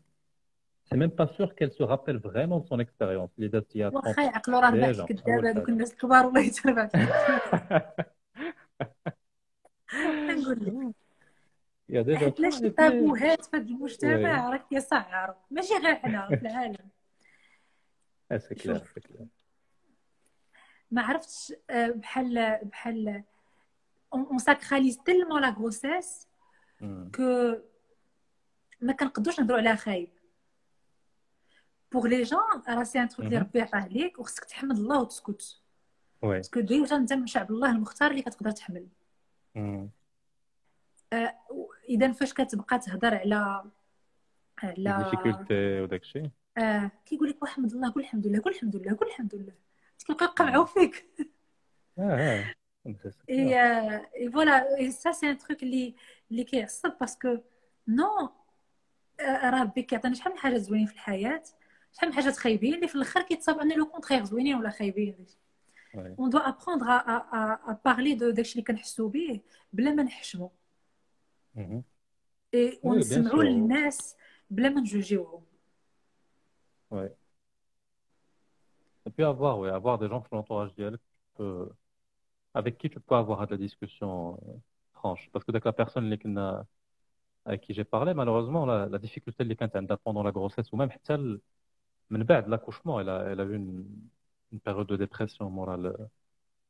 [0.87, 3.83] c'est même pas sûr qu'elle se rappelle vraiment de son expérience اللي دازت il y
[3.83, 5.73] a 30 واخا يعقلوا راه ديجا، بعد كذاب أول هذوك حاجة.
[5.73, 6.89] الناس الكبار والله يتربع
[9.95, 10.95] نقول لك
[11.91, 15.35] il y a déjà حيت ça, لاش et puis- التابوهات في هذا المجتمع راك يصعر
[15.51, 16.77] ماشي غير حنا في العالم
[20.92, 23.24] ما عرفتش آه، بحال بحال
[24.14, 26.28] اون ساكراليز تيلمون لا غروسيس.
[27.16, 27.56] كو
[28.82, 30.10] ما كنقدروش نهضروا عليها خايب.
[31.92, 33.38] بوغ لي جون راه سي ان تروك اللي.
[33.38, 35.60] ربي عطاه عليك وخصك تحمد الله وتسكت
[36.26, 38.88] ouais باسكو ديجا انت من شعب الله المختار اللي كتقدر تحمل.
[39.58, 39.88] Hmm.
[41.90, 43.64] اذا فاش كتبقى تهضر على
[44.64, 48.98] على difficulté وداك الشيء آه كيقول لك واحمد الله قول الحمد لله قول الحمد لله
[48.98, 49.54] قول الحمد لله.
[50.08, 51.08] كيبقاو يقمعوا فيك.
[52.00, 52.56] آه آه.
[54.36, 55.96] voilà, et ça c'est un truc اللي
[56.32, 57.38] اللي كيعصب باسكو
[57.88, 58.30] نو
[59.22, 61.44] راه ربي كيعطينا شحال من حاجة زوينين في الحياة؟
[61.92, 65.26] شحال من حاجات خايبين اللي في الآخر كيتصاب عندنا لو كونترير زوينين ولا خايبين.
[65.96, 69.42] اون دو ابروندر ا بارلي دو داكشي اللي كنحسو به
[69.74, 70.52] بلا ما نحشمو.
[72.54, 73.46] اي ونسمعوا sûr.
[73.46, 74.16] للناس
[74.50, 75.44] بلا ما نجوجيوهم.
[79.07, 80.99] Et puis avoir, ouais, avoir des gens de l'entourage d'IL
[82.55, 84.53] avec qui tu peux avoir de la discussion euh,
[84.93, 85.29] franche.
[85.33, 86.67] Parce que dès que la personne les qui n'a-
[87.45, 90.77] avec qui j'ai parlé, malheureusement, la, la difficulté اللي كانت عندها pendant la grossesse ou
[90.77, 91.41] même حتى ال-
[92.11, 93.87] من بعد l'accouchement, elle a, elle a eu une,
[94.53, 95.97] une période de dépression morale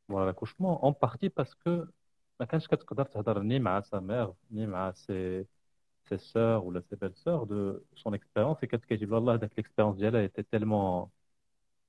[0.08, 1.88] morale l'accouchement, en partie parce que
[2.40, 5.46] ما كانش كتقدر تهضر ني مع sa mère, ni مع ses,
[6.09, 8.57] ses sœurs ou la ses belles-sœurs de son expérience.
[8.63, 11.11] Et qu'est-ce qu'elle Allah l'expérience d'elle était tellement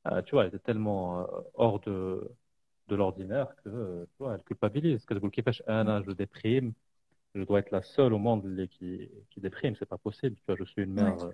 [0.06, 2.30] euh, tu vois elle était tellement euh, hors de
[2.88, 5.04] de l'ordinaire que tu vois elle culpabilise.
[5.04, 6.72] Que je kiffe je déprime.
[7.34, 9.74] Je dois être la seule au monde qui qui déprime.
[9.76, 10.36] C'est pas possible.
[10.36, 11.30] Tu vois je suis une mère euh,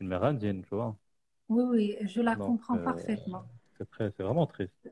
[0.00, 0.96] une mère indienne tu vois.
[1.48, 3.44] Oui oui je la comprends parfaitement.
[3.78, 4.90] c'est vraiment triste.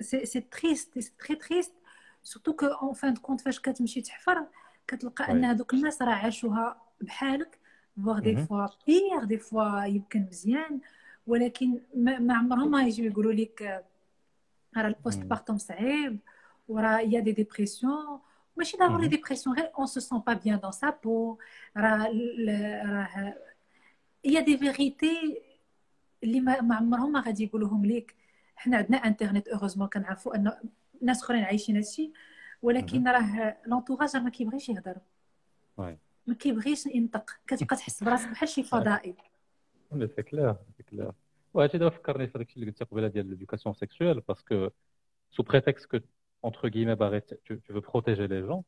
[0.00, 1.74] C'est triste c'est très triste.
[2.22, 3.60] Surtout que en fin de compte je fâche
[4.86, 5.46] كتلقى أن وي.
[5.46, 7.58] هذوك الناس راه عاشوها بحالك
[8.04, 8.36] فواغ دي.
[8.36, 10.80] فوا بيغ دي فوا يمكن مزيان
[11.26, 13.84] ولكن ما, عمرهم ما يجيو يقولوا لك
[14.76, 15.28] راه البوست مم.
[15.28, 16.18] بارتوم صعيب
[16.68, 18.20] وراه يا دي ديبرسيون
[18.56, 19.08] ماشي ضروري.
[19.08, 21.38] ديبرسيون غير اون سو سون با بيان دون سا بو
[21.76, 23.34] راه ال- راه
[24.24, 25.42] يا دي فيغيتي
[26.24, 28.14] اللي ما, ما عمرهم ما غادي يقولوهم ليك
[28.56, 30.52] حنا عندنا انترنت اوروزمون كنعرفوا أن
[31.02, 32.12] ناس أخرين عايشين هادشي
[32.61, 34.97] ولكن راه لونتوراج ما كيبغيش يهضر
[35.77, 35.97] وي.
[36.27, 39.15] ما كيبغيش ينطق كتبقى تحس براسك بحال شي فضائي
[39.91, 41.11] مي سي كلير سي كلير
[41.53, 44.69] وهادشي دابا فكرني في داكشي اللي قلتي قبيله ديال ليدوكاسيون سيكسويل باسكو
[45.31, 45.97] sous prétexte que
[46.41, 48.63] entre guillemets barré, tu, tu veux protéger les gens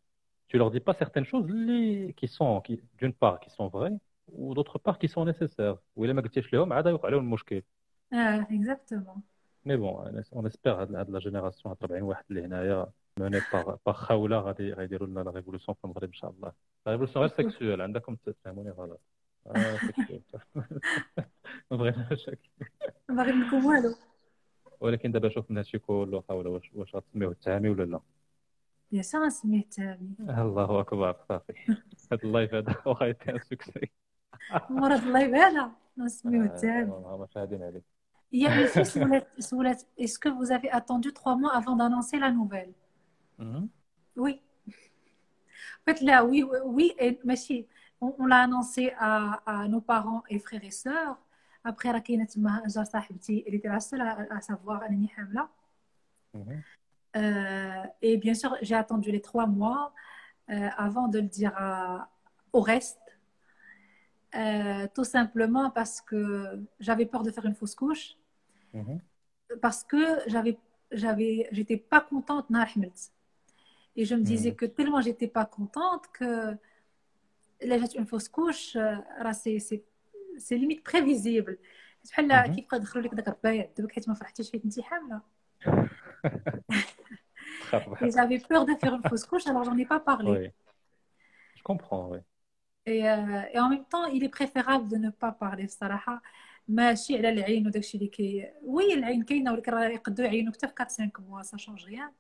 [0.48, 3.98] tu leur dis pas certaines choses les, qui sont qui d'une part qui sont vraies
[4.32, 7.64] ou d'autre part qui sont nécessaires ou ما قلتيش لهم عاد يوقع لهم المشكل
[8.14, 9.22] اه اكزاكتومون
[9.66, 10.20] مي بون
[13.22, 14.40] اون اسبير هاد هاد لا جينيراسيون هاد 40 واحد اللي هنايا موني باغ باغ خاوله
[14.40, 16.52] غادي غيديروا لنا لا ريفولوسيون في المغرب ان شاء الله
[16.86, 19.02] لا ريفولوسيون غير سيكسويل عندكم تفهموني غلط
[19.48, 20.22] آه سيكسويل
[21.72, 22.66] ما بغيناش هكا.
[23.10, 23.96] ما باغي لكم والو
[24.80, 28.00] ولكن دابا شوف من هادشي كله خاوله واش واش غتسميوه التهامي ولا لا
[28.92, 31.54] يا سا نسميه تامي الله اكبر صافي
[32.12, 33.90] هاد اللايف هذا واخا يتي ان سوكسي
[34.70, 37.84] مرض الله يبعدها نسميه تامي آه، ما شاهدين عليك
[38.32, 41.76] Il y a une fille, Soulette, Soulette, est-ce que vous avez attendu trois mois avant
[41.76, 42.74] d'annoncer la nouvelle
[43.39, 43.69] Mm-hmm.
[44.17, 44.41] Oui.
[44.69, 47.67] En fait, là, oui, oui, et, mais si,
[48.01, 51.19] on, l'a annoncé à, nos parents et frères et sœurs.
[51.63, 55.49] Après, elle était la seule à, savoir Anani Hamla.
[56.35, 56.63] Mm-hmm.
[57.17, 59.95] Euh, et bien sûr, j'ai attendu les trois mois
[60.51, 61.55] euh, avant de le dire
[62.53, 62.99] au reste.
[64.35, 68.17] Euh, tout simplement parce que j'avais peur de faire une fausse couche.
[68.75, 69.01] Mm-hmm.
[69.63, 70.59] Parce que j'avais,
[71.53, 72.51] j'étais pas contente.
[73.96, 74.56] et je me disais Mhm.
[74.60, 76.30] que tellement j'étais pas contente que
[77.70, 78.96] là j'ai une fausse couche euh,
[79.26, 79.82] راه c'est c'est
[80.46, 81.58] c'est limite prévisible
[82.06, 82.56] بحال Mhm.
[82.56, 85.22] كيبقى يدخلوا لك داك الربايع دابا حيت ما فرحتيش فيك انت حامله
[87.62, 90.32] تخاف et بحال j'avais peur de faire une fausse couche alors j'en ai pas parlé
[90.32, 90.52] وي
[91.58, 92.20] je comprends oui
[92.86, 96.22] et, euh, et en même temps il est préférable de ne pas parler الصراحه
[96.68, 100.74] ماشي على العين وداكشي اللي كي وي العين كاينه ولكن راه يقدروا يعينوا حتى في
[100.74, 102.12] 4 5 mois ça change rien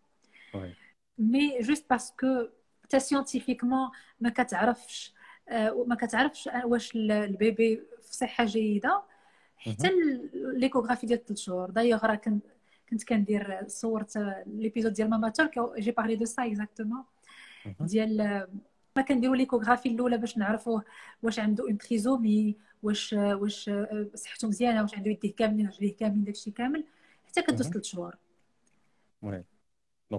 [0.55, 0.73] وي
[1.18, 2.48] مي جوست باسكو
[2.84, 3.90] حتى سيونتيفيكمون
[4.20, 5.14] ما كتعرفش
[5.48, 9.02] آه، ما كتعرفش واش ال- البيبي في صحه جيده
[9.56, 9.90] حتى
[10.34, 11.70] ليكوغرافي ديال 3 شهور.
[11.70, 12.44] دايوغ راه كنت
[12.90, 17.04] كنت كندير صورت ليبيزود ديال ماما تورك جي بارلي دو سا اكزاكتومون.
[17.80, 18.48] ديال آه،
[18.96, 20.84] ما كنديروا ليكوغرافي الأولى باش نعرفوه
[21.22, 26.24] واش عنده اون تريزومي واش واش آه، صحته مزيانة واش عنده يديه كاملين رجليه كاملين
[26.24, 26.84] داكشي كامل
[27.26, 27.70] حتى كدوز Mhm.
[27.72, 28.16] 3 شهور.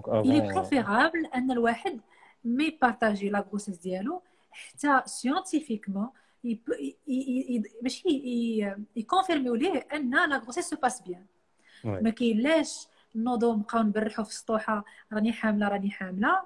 [0.00, 2.00] دونك il est افون préférable ان الواحد
[2.44, 6.08] ما يبارطاجي لا غروسيس ديالو حتى سيونتيفيكمون
[7.82, 8.04] باش
[8.96, 11.26] يكونفيرميو ليه ان لا غروسيس سو باس بيان
[11.84, 16.38] ما كاينلاش نوضو نبقاو نبرحو في السطوحه راني حامله راني حامله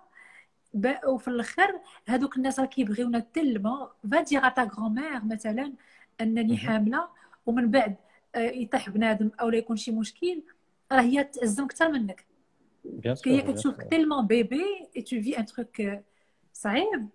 [1.07, 5.73] وفي الآخر هذوك الناس راه كيبغيونا تلمو فا دير تا غرومير مثلا
[6.21, 6.57] انني.
[6.57, 7.09] حامله
[7.47, 7.95] ومن بعد
[8.37, 10.43] يطيح بنادم أو لا يكون شي مشكل
[10.93, 12.25] راه هي تعزم أكثر منك
[12.85, 13.33] Bien sûr.
[13.33, 13.77] Bien tu sûr.
[13.89, 14.63] tellement bébé
[14.95, 15.97] et tu vis un truc, euh,
[16.53, 17.09] ça aide.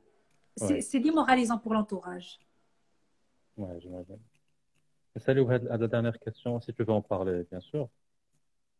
[0.57, 0.99] C'est ouais.
[0.99, 2.39] démoralisant pour l'entourage.
[3.57, 4.19] Ouais, j'imagine.
[5.17, 7.89] Salut, à la dernière question, si tu veux en parler, bien sûr.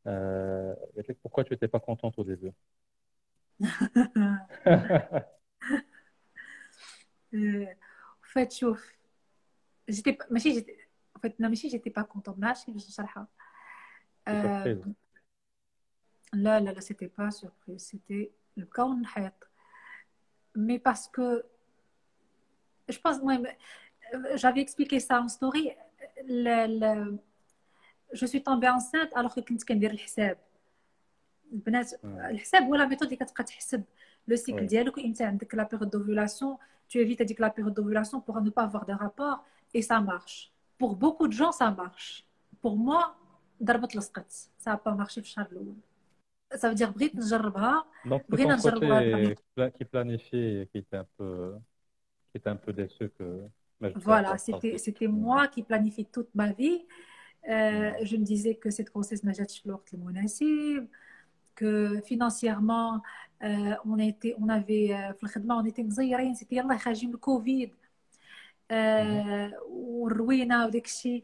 [0.07, 0.75] Euh,
[1.21, 2.51] pourquoi tu n'étais pas contente au début?
[7.33, 8.67] Euh, en fait, je...
[9.89, 10.23] j'étais pas...
[10.23, 12.37] En fait, non, mais j'étais pas contente.
[12.39, 13.27] Là, je suis hein.
[14.29, 14.75] euh,
[16.34, 16.36] آه، Surprise.
[16.36, 19.32] لا لا لا c'était pas surprise c'était الكون نحيط
[20.58, 21.42] mais parce que
[22.92, 23.46] je pense المهم
[24.34, 25.70] j'avais expliqué ça en story
[26.44, 27.18] le, le,
[28.12, 30.38] je suis tombée enceinte alors que كنت كندير الحساب
[31.52, 33.84] البنات الحساب هو لا ميثود اللي كتبقى تحسب
[34.28, 34.62] لو سيكل Oui.
[34.68, 36.56] ديالك وامتى عندك لا بيريود دوفولاسيون
[36.92, 39.44] tu évites هذيك لا période d'ovulation pour ne pas avoir de rapport
[39.74, 42.24] et ça marche pour beaucoup de gens ça marche
[42.62, 43.16] pour moi
[43.62, 44.32] ضربت لصقت
[44.64, 45.74] ça a pas marché في الشهر الاول
[46.56, 50.78] ça veut dire بغيت نجربها Donc, de بغينا ton نجربوها côté, pla- qui planifiait, qui
[50.78, 51.54] était un peu,
[52.30, 53.24] qui était un peu déçu que.
[53.80, 56.78] mais je sais Voilà, pas, c'était parce que- c'était moi qui planifiais toute ma vie.
[57.48, 60.86] Euh, je me disais que cette grossesse ما جاتش في الوقت المناسب
[61.60, 63.00] que financièrement
[63.44, 67.14] euh, on était on avait euh, في الخدمة on était مزيرين c'était يلاه خارجين من
[67.14, 67.70] الكوفيد
[68.70, 71.22] آه، والروينة وداك الشيء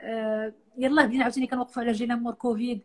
[0.00, 2.82] آه، يلاه بدينا عاوتاني كنوقفوا على جينا مور كوفيد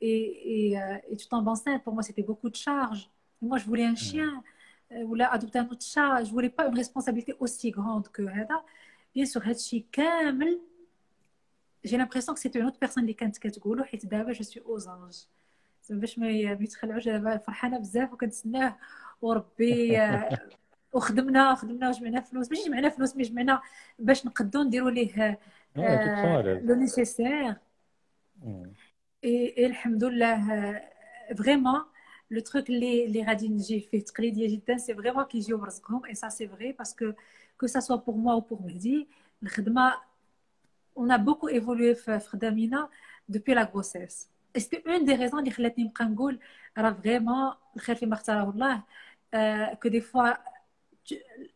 [0.00, 0.20] et,
[0.54, 1.82] et, euh, et tu tombes enceinte.
[1.84, 3.04] Pour moi, c'était beaucoup de charges.
[3.40, 4.32] Et moi, je voulais un chien
[4.92, 6.24] euh, ou là, adopter un autre chat.
[6.24, 8.56] Je voulais pas une responsabilité aussi grande que هذا.
[9.14, 10.60] Bien sûr, هادشي كامل
[11.84, 14.82] j'ai l'impression que c'était une autre personne اللي كانت كتقولو حيت دابا جو سوي aux
[14.82, 15.26] anges.
[15.84, 18.76] زعما باش ما ي- ما يتخلعوش دابا فرحانه بزاف وكنتسناه
[19.22, 20.38] وربي آه،
[20.92, 23.60] وخدمنا خدمنا وجمعنا فلوس ماشي جمعنا فلوس مي جمعنا
[23.98, 25.38] باش نقدو نديرو ليه
[25.76, 27.56] Ouais, de toute façon, elle est- لو نيسيسير
[29.16, 29.24] Mm.
[29.24, 30.38] اي الحمد لله
[31.38, 31.82] فريمون
[32.30, 36.28] لو تروك اللي اللي غادي نجي فيه تقليديه جدا سي فريمون كيجيو برزقهم اي سا
[36.28, 37.12] سي فري باسكو
[37.60, 39.08] كو سا سوا بور موا او بور مهدي
[39.42, 39.92] الخدمه
[41.00, 42.88] on a beaucoup évolué في في خدامينا
[43.32, 46.38] depuis la grossesse et c'était une des raisons اللي خلاتني نبقى نقول
[46.78, 48.82] راه فريمون الخير فيما اختاره الله
[49.82, 50.32] كو دي فوا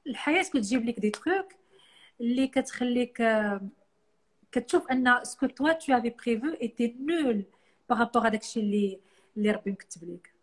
[0.07, 1.46] الحياه كتجيب لك دي تروك
[2.20, 3.61] اللي كتخليك آه،
[4.51, 7.43] كتشوف أن سكو توا تو افي بريفو ايتي نول
[7.89, 8.99] بارابور هذاك الشيء اللي
[9.37, 10.33] اللي ربي مكتب لك.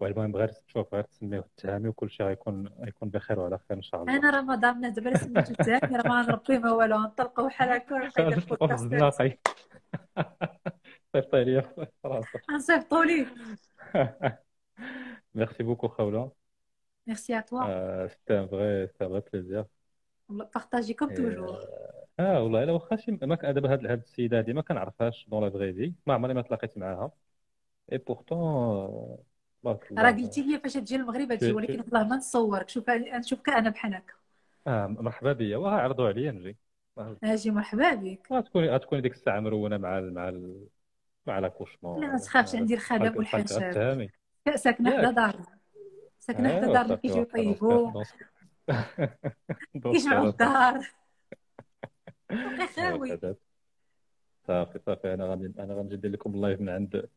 [0.00, 4.02] والمهم غير تشوف غير تسميه التهامي وكل شيء غيكون غيكون بخير وعلى خير إن شاء
[4.02, 4.16] الله.
[4.16, 9.28] أنا رمضان من دابا سميتو التهامي راه ما ما والو غنطلقوا بحال هكا البودكاست.
[11.12, 13.26] صيفطوا لي في راسك نصيفطوا ليه
[15.34, 16.30] Merci beaucoup, Khawla.
[17.06, 17.62] Merci à toi.
[17.66, 19.64] Euh, فري سي un vrai, un vrai plaisir.
[20.52, 20.94] Partagez
[22.20, 25.44] آه والله الا واخا شي ما كان دابا هاد هاد السيدة هادي ما كنعرفهاش دون
[25.44, 27.12] لا فري في ما عمري ما تلاقيت معاها.
[27.92, 29.18] اي بورتون
[29.62, 32.90] تبارك الله راه قلتي لي فاش تجي المغرب تجي شي- ولكن والله ما نصورك شوف
[32.90, 34.14] نشوفك أنا بحال هكا.
[34.66, 35.56] آه مرحبا بيا.
[35.56, 36.56] واه عرضوا عليا نجي.
[37.24, 38.32] أجي مرحبا بك.
[38.32, 40.66] غتكوني غتكوني ديك الساعة مرونه مع ال مع ال
[41.26, 44.10] مع لاكوشمون لا ما تخافش عندي الخدم التهامي
[44.56, 44.90] ساكنة.
[44.98, 45.46] حدا دارنا.
[46.20, 48.04] ساكنة حدا دارنا كيجيو يطيبوا
[49.92, 50.28] كيجمعوا.
[50.30, 50.92] الدار.
[52.75, 53.35] صافي
[54.47, 57.09] صافي صافي انا غادي انا غنجي ندير لكم اللايف من عند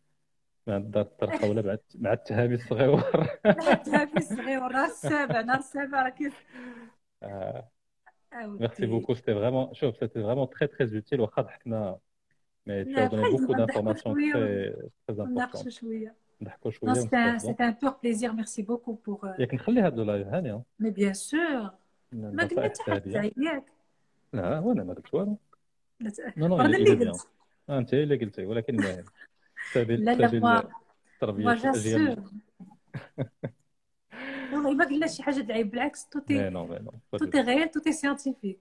[0.66, 3.00] من عند دار الطرقه ولا مع مع التهامي الصغيور
[3.44, 6.44] حتى في الصغير نهار السابع نهار السابع راه كيف
[7.22, 7.68] آه،
[8.32, 8.58] أودي.
[8.60, 11.98] ميرسي بوكو سيتي فريمون شوف سيتي فريمون تري تري اوتيل واخا ضحكنا
[12.66, 14.74] مي tu لا، as donné بحال beaucoup زعما d'informations نضحكوا très
[15.08, 18.34] très نناقشوا importantes شويه نضحكوا شويه Non, c'était un, ونتفاهموا c'était un pur plaisir.
[18.34, 19.24] Merci beaucoup pour.
[19.24, 21.70] euh, ياك نخلي هذا اللايف هاني Mais bien sûr.
[24.35, 25.37] لا هو أنا ما قلت والو.
[25.99, 26.09] لا
[26.47, 26.65] لا.
[26.65, 27.27] أنا اللي قلت.
[27.69, 29.05] آه، أنت اللي قلتي ولكن المهم
[29.95, 30.69] لا لا
[31.13, 32.15] التربية الاجيال
[34.53, 36.47] والله ما قلنا شي حاجة تعيب بالعكس توتي
[37.17, 38.59] توتي غير توتي سيانتيفيك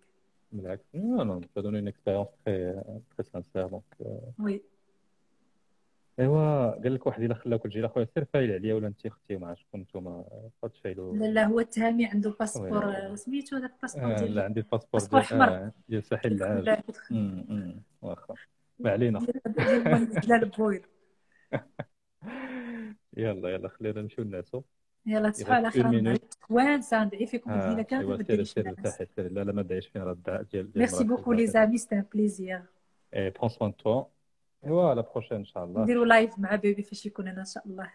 [0.52, 0.84] بالعكس.
[0.94, 2.74] نو نو ça donne une expérience très
[3.10, 4.06] très sincère donc euh,
[6.20, 9.54] ايوا قال لك واحد إلا خلاك تجي لاخويا سير فايل عليا ولا انت أختي مع
[9.54, 10.24] شكون نتوما
[10.62, 12.34] تفايلوا لا لا هو التهامي عنده.
[12.40, 15.48] باسبور سميتو هذاك الباسبور آه، ديال لا عندي الباسبور باسبور ديال أحمر.
[15.48, 16.78] آه، ديال ساحل العاج
[18.02, 18.34] واخا.
[18.78, 19.26] ما علينا.
[23.16, 24.62] يلا يلا خلينا نمشيو نعسو
[25.06, 26.48] يلا تصحوا على خير une ندعي minute.
[26.48, 30.12] توانسه ندعي فيكم المدينة كامله أيوا ما سير سير لا لا ما دعيش فينا راه
[30.12, 32.62] الدعاء ديال ميرسي بوكو لي زامي سيتي ان بليزير
[33.14, 34.04] اي برون سوان توا
[34.66, 37.66] ايوا على بروشين ان شاء الله نديرو لايف مع بيبي فاش يكون هنا ان شاء
[37.66, 37.90] الله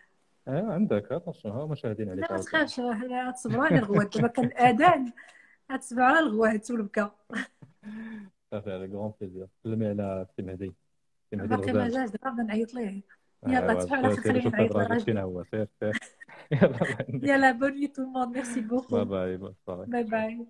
[0.48, 1.12] ايوا عندك.
[1.12, 2.42] اتونسيون ها مشاهدين عليك لا ما.
[2.42, 4.18] تخافش راه تصبروا على الغوات.
[4.18, 5.12] دابا كان الآذان.
[5.72, 7.12] غتسمعوا على الغوات والبكا
[8.52, 10.74] صافي على كغون بليزير سلمي على سي مهدي
[11.30, 13.02] سي مهدي باقي ما جاش دابا نعيط ليه
[13.48, 15.68] يلا تصبحوا على شوف نعيط للراجل سير
[16.52, 20.48] يلا يلا بون نوي تو الموند ميرسي بوكو باي باي باي باي